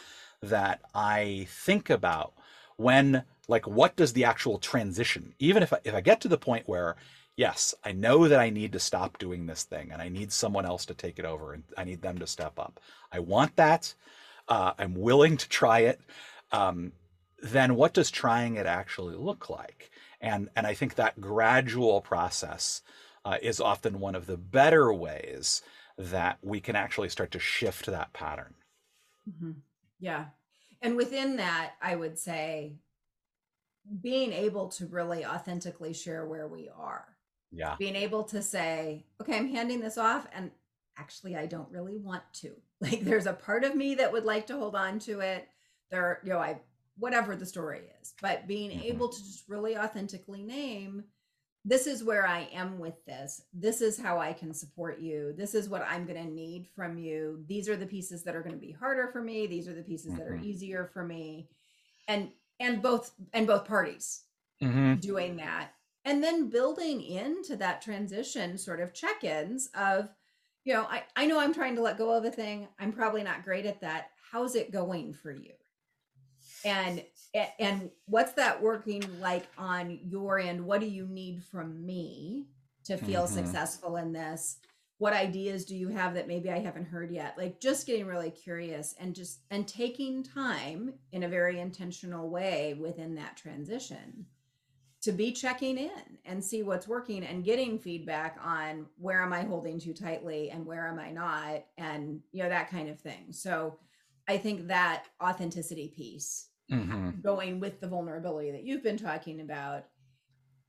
that 0.42 0.82
I 0.94 1.48
think 1.50 1.90
about 1.90 2.34
when 2.82 3.24
like 3.48 3.68
what 3.68 3.96
does 3.96 4.14
the 4.14 4.26
actual 4.26 4.58
transition 4.58 5.34
even 5.40 5.64
if 5.64 5.74
I, 5.74 5.80
if 5.84 5.94
I 5.94 6.02
get 6.02 6.22
to 6.22 6.28
the 6.28 6.38
point 6.38 6.68
where 6.68 6.96
yes 7.36 7.74
I 7.84 7.92
know 7.92 8.28
that 8.28 8.40
I 8.40 8.50
need 8.50 8.72
to 8.74 8.80
stop 8.80 9.18
doing 9.18 9.46
this 9.46 9.64
thing 9.64 9.92
and 9.92 10.02
I 10.02 10.10
need 10.10 10.32
someone 10.32 10.66
else 10.66 10.86
to 10.88 10.94
take 10.94 11.20
it 11.20 11.26
over 11.26 11.54
and 11.54 11.64
I 11.78 11.84
need 11.84 12.02
them 12.02 12.18
to 12.20 12.28
step 12.28 12.58
up 12.60 12.80
I 13.12 13.20
want 13.20 13.56
that 13.56 13.94
uh, 14.48 14.74
I'm 14.78 14.96
willing 14.96 15.38
to 15.38 15.50
try 15.50 15.80
it 15.80 16.02
um, 16.52 16.92
then 17.42 17.76
what 17.76 17.94
does 17.94 18.12
trying 18.12 18.56
it 18.56 18.66
actually 18.66 19.16
look 19.16 19.50
like 19.50 19.92
and 20.20 20.50
and 20.56 20.68
I 20.68 20.74
think 20.74 20.96
that 20.96 21.20
gradual 21.20 22.02
process 22.02 22.82
uh, 23.26 23.38
is 23.42 23.60
often 23.60 24.00
one 24.00 24.16
of 24.16 24.26
the 24.26 24.38
better 24.38 24.94
ways 24.94 25.62
that 25.98 26.38
we 26.42 26.60
can 26.60 26.76
actually 26.76 27.10
start 27.10 27.32
to 27.32 27.40
shift 27.40 27.86
that 27.86 28.14
pattern. 28.14 28.56
Mm-hmm. 29.30 29.52
Yeah. 30.00 30.26
And 30.82 30.96
within 30.96 31.36
that, 31.38 31.74
I 31.82 31.96
would 31.96 32.18
say 32.18 32.76
being 34.02 34.32
able 34.32 34.70
to 34.70 34.86
really 34.88 35.26
authentically 35.26 35.94
share 35.94 36.26
where 36.26 36.48
we 36.48 36.70
are, 36.70 37.18
Yeah. 37.52 37.76
being 37.78 37.96
able 37.96 38.24
to 38.26 38.42
say, 38.42 39.06
okay, 39.20 39.38
I'm 39.38 39.48
handing 39.50 39.80
this 39.80 39.98
off, 39.98 40.28
and 40.34 40.52
actually, 40.98 41.36
I 41.36 41.46
don't 41.46 41.72
really 41.72 41.98
want 41.98 42.24
to. 42.36 42.56
Like, 42.82 43.02
there's 43.02 43.28
a 43.28 43.34
part 43.34 43.64
of 43.64 43.76
me 43.76 43.94
that 43.96 44.12
would 44.12 44.26
like 44.26 44.48
to 44.48 44.58
hold 44.58 44.76
on 44.76 44.98
to 45.02 45.20
it. 45.20 45.48
There, 45.92 46.20
you 46.24 46.32
know, 46.32 46.40
I, 46.40 46.60
whatever 46.98 47.36
the 47.36 47.46
story 47.46 47.92
is, 48.02 48.16
but 48.24 48.48
being 48.48 48.72
Mhm. 48.72 48.84
able 48.86 49.10
to 49.10 49.18
just 49.24 49.48
really 49.48 49.78
authentically 49.78 50.42
name, 50.42 51.04
this 51.64 51.86
is 51.88 52.04
where 52.04 52.26
I 52.28 52.50
am 52.54 52.80
with 52.80 53.04
this. 53.06 53.44
This 53.54 53.82
is 53.82 54.00
how 54.00 54.18
I 54.20 54.34
can 54.34 54.54
support 54.54 55.00
you. 55.00 55.34
This 55.38 55.54
is 55.54 55.70
what 55.70 55.84
I'm 55.84 56.06
going 56.06 56.24
to 56.24 56.30
need 56.34 56.68
from 56.76 56.98
you. 56.98 57.44
These 57.48 57.70
are 57.70 57.76
the 57.78 57.86
pieces 57.86 58.24
that 58.24 58.36
are 58.36 58.42
going 58.42 58.56
to 58.56 58.66
be 58.66 58.72
harder 58.72 59.10
for 59.10 59.22
me. 59.22 59.46
These 59.46 59.68
are 59.68 59.74
the 59.74 59.84
pieces 59.84 60.14
that 60.16 60.28
are 60.28 60.38
Mhm. 60.38 60.44
easier 60.44 60.86
for 60.94 61.04
me. 61.04 61.50
And 62.08 62.32
and 62.60 62.82
both 62.82 63.12
and 63.34 63.48
both 63.48 63.66
parties 63.66 64.24
Mm-hmm. 64.62 64.96
doing 65.00 65.36
that. 65.38 65.74
And 66.06 66.24
then 66.24 66.50
building 66.50 67.02
into 67.02 67.56
that 67.58 67.82
transition 67.82 68.58
sort 68.58 68.80
of 68.80 68.94
check-ins 68.94 69.68
of, 69.76 70.10
you 70.64 70.74
know, 70.74 70.84
I, 70.84 71.04
I 71.16 71.26
know 71.26 71.40
I'm 71.40 71.54
trying 71.54 71.76
to 71.76 71.82
let 71.82 71.98
go 71.98 72.12
of 72.12 72.26
a 72.26 72.32
thing. 72.32 72.68
I'm 72.80 72.92
probably 72.92 73.24
not 73.24 73.44
great 73.44 73.66
at 73.66 73.82
that. 73.82 74.12
How's 74.32 74.56
it 74.56 74.72
going 74.72 75.14
for 75.14 75.32
you? 75.32 75.54
And 76.64 77.04
and 77.34 77.90
what's 78.06 78.34
that 78.34 78.62
working 78.62 79.20
like 79.20 79.48
on 79.58 80.00
your 80.04 80.40
end? 80.40 80.66
What 80.66 80.82
do 80.82 80.88
you 80.88 81.08
need 81.08 81.44
from 81.44 81.86
me 81.86 82.48
to 82.86 82.98
feel 82.98 83.24
Mhm. 83.24 83.28
successful 83.28 83.98
in 83.98 84.12
this? 84.12 84.58
What 84.98 85.14
ideas 85.14 85.66
do 85.66 85.76
you 85.76 85.90
have 85.90 86.14
that 86.14 86.28
maybe 86.28 86.52
I 86.52 86.60
haven't 86.60 86.86
heard 86.86 87.12
yet? 87.12 87.38
Like 87.38 87.60
just 87.60 87.88
getting 87.88 88.06
really 88.06 88.32
curious 88.32 88.94
and 89.00 89.16
just 89.16 89.40
and 89.50 89.68
taking 89.68 90.24
time 90.24 90.94
in 91.12 91.24
a 91.24 91.30
very 91.30 91.60
intentional 91.60 92.30
way 92.30 92.76
within 92.76 93.16
that 93.16 93.38
transition 93.38 94.28
to 95.02 95.12
be 95.12 95.32
checking 95.32 95.78
in 95.78 96.20
and 96.26 96.44
see 96.44 96.62
what's 96.62 96.88
working 96.88 97.24
and 97.24 97.44
getting 97.44 97.80
feedback 97.80 98.38
on 98.44 98.86
where 98.98 99.24
am 99.24 99.34
I 99.34 99.44
holding 99.44 99.80
too 99.80 99.94
tightly 99.94 100.52
and 100.52 100.66
where 100.66 100.88
am 100.88 101.00
I 101.00 101.12
not 101.12 101.66
and 101.78 102.22
you 102.32 102.44
know 102.44 102.50
that 102.50 102.70
kind 102.70 102.90
of 102.90 103.00
thing. 103.00 103.32
So 103.32 103.80
I 104.28 104.38
think 104.38 104.68
that 104.68 105.06
authenticity 105.22 105.88
piece 105.88 106.50
Mm-hmm. 106.72 107.22
going 107.22 107.60
with 107.60 107.80
the 107.82 107.88
vulnerability 107.88 108.52
that 108.52 108.64
you've 108.64 108.84
been 108.84 108.98
talking 108.98 109.42
about 109.42 109.86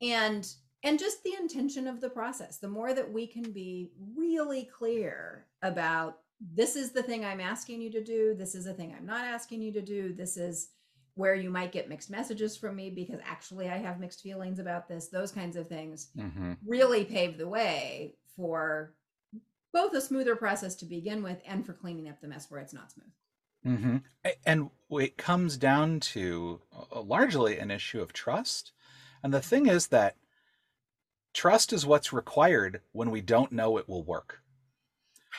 and 0.00 0.46
and 0.84 0.98
just 0.98 1.22
the 1.22 1.34
intention 1.40 1.86
of 1.86 2.00
the 2.00 2.10
process 2.10 2.58
the 2.58 2.68
more 2.68 2.92
that 2.92 3.10
we 3.12 3.26
can 3.26 3.52
be 3.52 3.92
really 4.16 4.64
clear 4.64 5.46
about 5.62 6.18
this 6.54 6.74
is 6.74 6.90
the 6.90 7.02
thing 7.02 7.24
i'm 7.24 7.40
asking 7.40 7.80
you 7.80 7.90
to 7.92 8.02
do 8.02 8.34
this 8.34 8.54
is 8.54 8.64
the 8.64 8.74
thing 8.74 8.94
i'm 8.98 9.06
not 9.06 9.24
asking 9.24 9.62
you 9.62 9.72
to 9.72 9.80
do 9.82 10.12
this 10.12 10.36
is 10.36 10.70
where 11.14 11.34
you 11.34 11.50
might 11.50 11.72
get 11.72 11.88
mixed 11.88 12.10
messages 12.10 12.56
from 12.56 12.74
me 12.74 12.90
because 12.90 13.20
actually 13.24 13.68
i 13.68 13.76
have 13.76 14.00
mixed 14.00 14.22
feelings 14.22 14.58
about 14.58 14.88
this 14.88 15.08
those 15.08 15.30
kinds 15.30 15.56
of 15.56 15.68
things 15.68 16.08
Mm-hmm. 16.18 16.54
really 16.66 17.04
pave 17.04 17.38
the 17.38 17.48
way 17.48 18.16
for 18.34 18.94
both 19.72 19.94
a 19.94 20.00
smoother 20.00 20.34
process 20.36 20.74
to 20.76 20.84
begin 20.84 21.22
with 21.22 21.38
and 21.46 21.64
for 21.64 21.72
cleaning 21.74 22.08
up 22.08 22.20
the 22.20 22.28
mess 22.28 22.50
where 22.50 22.60
it's 22.60 22.74
not 22.74 22.90
smooth 22.90 23.06
Mm-hmm. 23.66 23.98
And 24.44 24.70
it 24.90 25.16
comes 25.16 25.56
down 25.56 26.00
to 26.00 26.60
uh, 26.92 27.00
largely 27.00 27.58
an 27.58 27.70
issue 27.70 28.00
of 28.00 28.12
trust. 28.12 28.72
And 29.22 29.32
the 29.32 29.40
thing 29.40 29.66
is 29.66 29.88
that 29.88 30.16
trust 31.32 31.72
is 31.72 31.86
what's 31.86 32.12
required 32.12 32.80
when 32.92 33.10
we 33.10 33.20
don't 33.20 33.52
know 33.52 33.78
it 33.78 33.88
will 33.88 34.02
work. 34.02 34.40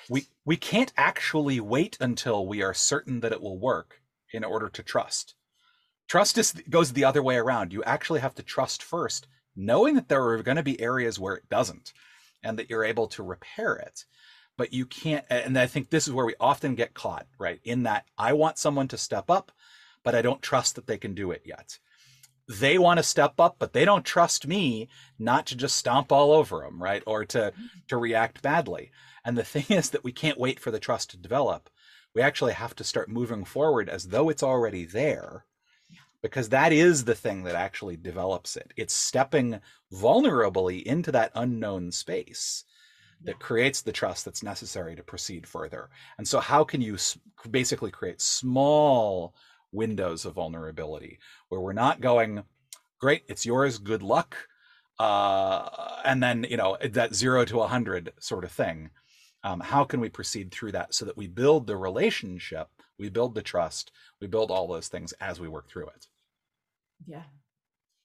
We 0.09 0.27
we 0.45 0.57
can't 0.57 0.91
actually 0.97 1.59
wait 1.59 1.97
until 1.99 2.47
we 2.47 2.63
are 2.63 2.73
certain 2.73 3.19
that 3.19 3.31
it 3.31 3.41
will 3.41 3.59
work 3.59 4.01
in 4.33 4.43
order 4.43 4.69
to 4.69 4.83
trust. 4.83 5.36
Trust 6.07 6.38
is 6.38 6.53
goes 6.69 6.93
the 6.93 7.05
other 7.05 7.21
way 7.21 7.38
around. 7.38 7.71
You 7.71 7.83
actually 7.83 8.21
have 8.21 8.36
to 8.36 8.43
trust 8.43 8.81
first, 8.81 9.27
knowing 9.55 9.95
that 9.95 10.09
there 10.09 10.23
are 10.23 10.43
going 10.43 10.57
to 10.57 10.63
be 10.63 10.81
areas 10.81 11.19
where 11.19 11.36
it 11.36 11.47
doesn't 11.49 11.93
and 12.43 12.57
that 12.57 12.69
you're 12.69 12.83
able 12.83 13.07
to 13.07 13.23
repair 13.23 13.75
it 13.75 14.05
but 14.57 14.73
you 14.73 14.85
can't 14.85 15.25
and 15.29 15.57
i 15.57 15.65
think 15.65 15.89
this 15.89 16.07
is 16.07 16.13
where 16.13 16.25
we 16.25 16.35
often 16.39 16.75
get 16.75 16.93
caught 16.93 17.27
right 17.39 17.59
in 17.63 17.83
that 17.83 18.05
i 18.17 18.33
want 18.33 18.57
someone 18.57 18.87
to 18.87 18.97
step 18.97 19.29
up 19.29 19.51
but 20.03 20.15
i 20.15 20.21
don't 20.21 20.41
trust 20.41 20.75
that 20.75 20.87
they 20.87 20.97
can 20.97 21.13
do 21.13 21.31
it 21.31 21.41
yet. 21.45 21.79
They 22.45 22.77
want 22.77 22.97
to 22.97 23.03
step 23.03 23.39
up 23.39 23.55
but 23.57 23.71
they 23.71 23.85
don't 23.85 24.05
trust 24.05 24.45
me 24.45 24.89
not 25.17 25.45
to 25.47 25.55
just 25.55 25.77
stomp 25.77 26.11
all 26.11 26.33
over 26.33 26.59
them 26.59 26.83
right 26.83 27.01
or 27.07 27.23
to 27.25 27.37
mm-hmm. 27.37 27.65
to 27.87 27.97
react 27.97 28.41
badly. 28.41 28.91
And 29.23 29.37
the 29.37 29.43
thing 29.53 29.65
is 29.69 29.91
that 29.91 30.03
we 30.03 30.11
can't 30.11 30.39
wait 30.39 30.59
for 30.59 30.69
the 30.69 30.79
trust 30.79 31.11
to 31.11 31.17
develop. 31.17 31.69
We 32.13 32.21
actually 32.21 32.53
have 32.53 32.75
to 32.75 32.83
start 32.83 33.09
moving 33.09 33.45
forward 33.45 33.89
as 33.89 34.09
though 34.09 34.29
it's 34.29 34.43
already 34.43 34.85
there 34.85 35.45
because 36.21 36.49
that 36.49 36.71
is 36.71 37.05
the 37.05 37.15
thing 37.15 37.43
that 37.43 37.55
actually 37.55 37.97
develops 37.97 38.55
it. 38.55 38.73
It's 38.77 38.93
stepping 38.93 39.59
vulnerably 39.91 40.83
into 40.83 41.11
that 41.11 41.31
unknown 41.35 41.91
space 41.91 42.65
that 43.23 43.39
creates 43.39 43.81
the 43.81 43.91
trust 43.91 44.25
that's 44.25 44.43
necessary 44.43 44.95
to 44.95 45.03
proceed 45.03 45.47
further. 45.47 45.89
And 46.17 46.27
so, 46.27 46.39
how 46.39 46.63
can 46.63 46.81
you 46.81 46.97
basically 47.49 47.91
create 47.91 48.21
small 48.21 49.36
windows 49.71 50.25
of 50.25 50.36
vulnerability 50.36 51.19
where 51.49 51.62
we're 51.62 51.73
not 51.73 52.01
going, 52.01 52.43
great, 52.99 53.23
it's 53.27 53.45
yours, 53.45 53.79
good 53.79 54.03
luck, 54.03 54.38
uh, 54.99 55.67
and 56.05 56.21
then, 56.21 56.45
you 56.49 56.57
know, 56.57 56.77
that 56.81 57.15
zero 57.15 57.43
to 57.45 57.55
a 57.55 57.59
100 57.59 58.13
sort 58.19 58.43
of 58.43 58.51
thing. 58.51 58.89
Um, 59.43 59.59
how 59.59 59.83
can 59.83 59.99
we 59.99 60.07
proceed 60.07 60.51
through 60.51 60.71
that 60.73 60.93
so 60.93 61.03
that 61.05 61.17
we 61.17 61.27
build 61.27 61.67
the 61.67 61.75
relationship, 61.75 62.69
we 62.97 63.09
build 63.09 63.36
the 63.36 63.41
trust, 63.41 63.91
we 64.21 64.27
build 64.27 64.51
all 64.51 64.67
those 64.67 64.88
things 64.88 65.12
as 65.13 65.39
we 65.39 65.49
work 65.49 65.69
through 65.69 65.88
it? 65.88 66.07
Yeah. 67.05 67.23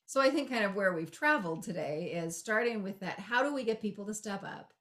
So 0.06 0.20
I 0.20 0.30
think 0.30 0.50
kind 0.50 0.64
of 0.64 0.74
where 0.74 0.94
we've 0.94 1.12
traveled 1.12 1.62
today 1.62 2.12
is 2.14 2.36
starting 2.36 2.82
with 2.82 2.98
that 3.00 3.20
how 3.20 3.42
do 3.42 3.54
we 3.54 3.62
get 3.62 3.80
people 3.80 4.06
to 4.06 4.14
step 4.14 4.42
up? 4.42 4.72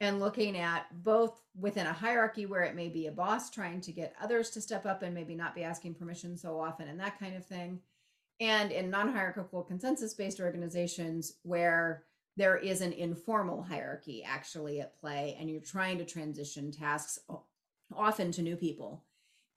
And 0.00 0.20
looking 0.20 0.56
at 0.56 0.86
both 1.02 1.42
within 1.58 1.86
a 1.86 1.92
hierarchy 1.92 2.46
where 2.46 2.62
it 2.62 2.76
may 2.76 2.88
be 2.88 3.06
a 3.06 3.12
boss 3.12 3.50
trying 3.50 3.80
to 3.80 3.92
get 3.92 4.14
others 4.22 4.50
to 4.50 4.60
step 4.60 4.86
up 4.86 5.02
and 5.02 5.12
maybe 5.12 5.34
not 5.34 5.56
be 5.56 5.64
asking 5.64 5.94
permission 5.94 6.36
so 6.36 6.60
often 6.60 6.88
and 6.88 7.00
that 7.00 7.18
kind 7.18 7.34
of 7.34 7.44
thing. 7.44 7.80
And 8.40 8.70
in 8.70 8.90
non 8.90 9.12
hierarchical 9.12 9.64
consensus 9.64 10.14
based 10.14 10.38
organizations 10.38 11.34
where 11.42 12.04
there 12.38 12.56
is 12.56 12.80
an 12.80 12.92
informal 12.92 13.62
hierarchy 13.62 14.22
actually 14.22 14.80
at 14.80 14.98
play 14.98 15.36
and 15.38 15.50
you're 15.50 15.60
trying 15.60 15.98
to 15.98 16.04
transition 16.04 16.70
tasks 16.70 17.18
often 17.94 18.30
to 18.32 18.42
new 18.42 18.56
people 18.56 19.04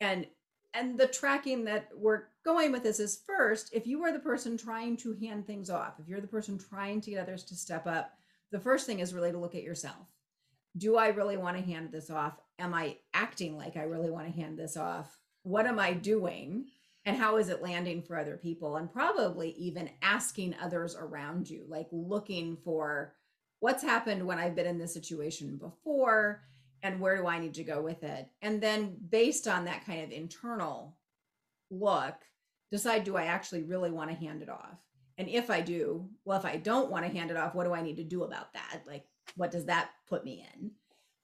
and 0.02 0.26
and 0.74 0.98
the 0.98 1.08
tracking 1.08 1.66
that 1.66 1.90
we're 1.96 2.24
going 2.44 2.72
with 2.72 2.82
this 2.82 3.00
is 3.00 3.22
first 3.28 3.70
if 3.72 3.86
you 3.86 4.04
are 4.04 4.12
the 4.12 4.20
person 4.20 4.58
trying 4.58 4.98
to 4.98 5.14
hand 5.22 5.46
things 5.46 5.70
off 5.70 6.00
if 6.00 6.08
you're 6.08 6.22
the 6.22 6.28
person 6.28 6.58
trying 6.58 7.00
to 7.00 7.12
get 7.12 7.22
others 7.22 7.44
to 7.44 7.56
step 7.56 7.86
up 7.86 8.18
the 8.52 8.60
first 8.60 8.88
thing 8.88 9.00
is 9.00 9.14
really 9.14 9.32
to 9.32 9.38
look 9.38 9.54
at 9.54 9.64
yourself 9.64 10.08
do 10.78 10.96
i 10.96 11.08
really 11.10 11.38
want 11.38 11.58
to 11.58 11.64
hand 11.64 11.92
this 11.92 12.10
off? 12.10 12.40
Am 12.60 12.74
i 12.74 12.98
acting 13.14 13.58
like 13.58 13.78
i 13.78 13.84
really 13.84 14.10
want 14.10 14.28
to 14.28 14.34
hand 14.34 14.58
this 14.58 14.78
off? 14.78 15.18
What 15.44 15.66
am 15.66 15.80
i 15.80 15.94
doing? 15.94 16.66
And 17.06 17.18
how 17.18 17.38
is 17.38 17.50
it 17.50 17.64
landing 17.64 18.04
for 18.04 18.16
other 18.16 18.38
people? 18.38 18.76
And 18.76 18.92
probably 18.92 19.52
even 19.52 19.90
asking 20.04 20.56
others 20.62 20.96
around 20.96 21.50
you 21.50 21.66
like 21.68 21.88
looking 21.92 22.58
for 22.64 23.16
what's 23.60 23.84
happened 23.84 24.26
when 24.26 24.40
i've 24.40 24.56
been 24.56 24.68
in 24.68 24.80
this 24.80 24.94
situation 24.94 25.58
before 25.58 26.44
and 26.84 27.00
where 27.00 27.18
do 27.18 27.28
i 27.28 27.40
need 27.40 27.56
to 27.56 27.64
go 27.64 27.82
with 27.82 28.04
it? 28.04 28.28
And 28.42 28.62
then 28.62 28.96
based 29.10 29.48
on 29.48 29.66
that 29.66 29.86
kind 29.86 30.04
of 30.04 30.12
internal 30.12 30.98
look 31.70 32.16
decide 32.72 33.04
do 33.04 33.18
i 33.18 33.26
actually 33.26 33.64
really 33.64 33.92
want 33.92 34.10
to 34.10 34.16
hand 34.16 34.42
it 34.42 34.50
off? 34.50 34.80
And 35.18 35.28
if 35.28 35.50
i 35.50 35.60
do 35.60 36.08
well 36.24 36.40
if 36.40 36.46
i 36.46 36.56
don't 36.56 36.90
want 36.90 37.06
to 37.06 37.12
hand 37.12 37.30
it 37.30 37.38
off 37.38 37.56
what 37.56 37.66
do 37.66 37.74
i 37.74 37.82
need 37.82 37.98
to 37.98 38.04
do 38.04 38.24
about 38.24 38.54
that? 38.54 38.84
Like 38.88 39.06
what 39.36 39.52
does 39.52 39.66
that 39.66 39.92
put 40.08 40.24
me 40.24 40.46
in 40.56 40.72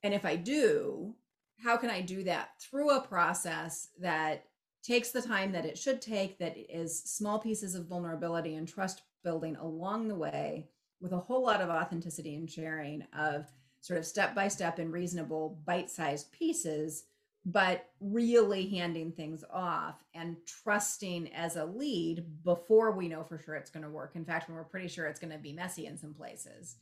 and 0.02 0.14
if 0.14 0.24
i 0.24 0.36
do 0.36 1.14
how 1.62 1.76
can 1.76 1.90
i 1.90 2.00
do 2.00 2.22
that 2.24 2.50
through 2.60 2.90
a 2.90 3.00
process 3.00 3.88
that 4.00 4.44
takes 4.82 5.10
the 5.10 5.22
time 5.22 5.52
that 5.52 5.66
it 5.66 5.76
should 5.76 6.00
take, 6.00 6.38
that 6.38 6.56
is 6.56 6.98
small 6.98 7.38
pieces 7.38 7.74
of 7.74 7.86
vulnerability 7.86 8.54
and 8.54 8.66
trust 8.66 9.02
building 9.22 9.56
along 9.56 10.08
the 10.08 10.14
way 10.14 10.66
with 11.00 11.12
a 11.12 11.18
whole 11.18 11.44
lot 11.44 11.60
of 11.60 11.68
authenticity 11.68 12.34
and 12.34 12.50
sharing 12.50 13.02
of 13.16 13.46
sort 13.80 13.98
of 13.98 14.06
step 14.06 14.34
by 14.34 14.48
step 14.48 14.78
and 14.78 14.92
reasonable 14.92 15.60
bite 15.64 15.90
sized 15.90 16.32
pieces, 16.32 17.04
but 17.44 17.90
really 18.00 18.66
handing 18.66 19.12
things 19.12 19.44
off 19.52 20.02
and 20.14 20.36
trusting 20.46 21.32
as 21.34 21.56
a 21.56 21.64
lead 21.64 22.24
before 22.44 22.90
we 22.90 23.08
know 23.08 23.22
for 23.22 23.38
sure 23.38 23.54
it's 23.54 23.70
going 23.70 23.84
to 23.84 23.90
work. 23.90 24.12
In 24.14 24.24
fact, 24.24 24.48
when 24.48 24.56
we're 24.56 24.64
pretty 24.64 24.88
sure 24.88 25.06
it's 25.06 25.20
going 25.20 25.32
to 25.32 25.38
be 25.38 25.52
messy 25.52 25.86
in 25.86 25.96
some 25.96 26.14
places, 26.14 26.76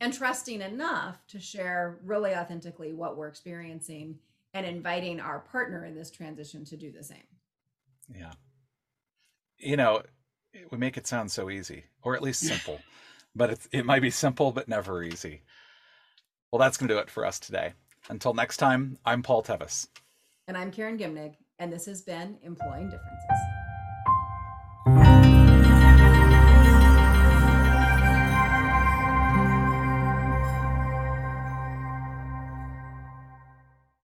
and 0.00 0.12
trusting 0.12 0.60
enough 0.60 1.26
to 1.28 1.40
share 1.40 1.98
really 2.04 2.34
authentically 2.34 2.92
what 2.92 3.16
we're 3.16 3.28
experiencing 3.28 4.18
and 4.54 4.64
inviting 4.64 5.20
our 5.20 5.40
partner 5.40 5.84
in 5.84 5.94
this 5.94 6.10
transition 6.10 6.64
to 6.64 6.76
do 6.76 6.90
the 6.90 7.02
same. 7.02 7.18
Yeah. 8.14 8.32
You 9.58 9.76
know, 9.76 10.02
we 10.70 10.78
make 10.78 10.96
it 10.96 11.06
sound 11.06 11.30
so 11.30 11.50
easy, 11.50 11.84
or 12.02 12.14
at 12.14 12.22
least 12.22 12.40
simple, 12.40 12.80
but 13.34 13.58
it 13.72 13.84
might 13.84 14.02
be 14.02 14.10
simple, 14.10 14.52
but 14.52 14.68
never 14.68 15.02
easy. 15.02 15.42
Well, 16.50 16.60
that's 16.60 16.76
going 16.76 16.88
to 16.88 16.94
do 16.94 17.00
it 17.00 17.10
for 17.10 17.26
us 17.26 17.38
today. 17.38 17.74
Until 18.08 18.32
next 18.32 18.56
time, 18.56 18.98
I'm 19.04 19.22
Paul 19.22 19.42
Tevis. 19.42 19.88
And 20.46 20.56
I'm 20.56 20.70
Karen 20.70 20.96
Gimnig, 20.96 21.34
and 21.58 21.70
this 21.70 21.84
has 21.86 22.00
been 22.00 22.38
Employing 22.42 22.88
Differences. 22.88 23.57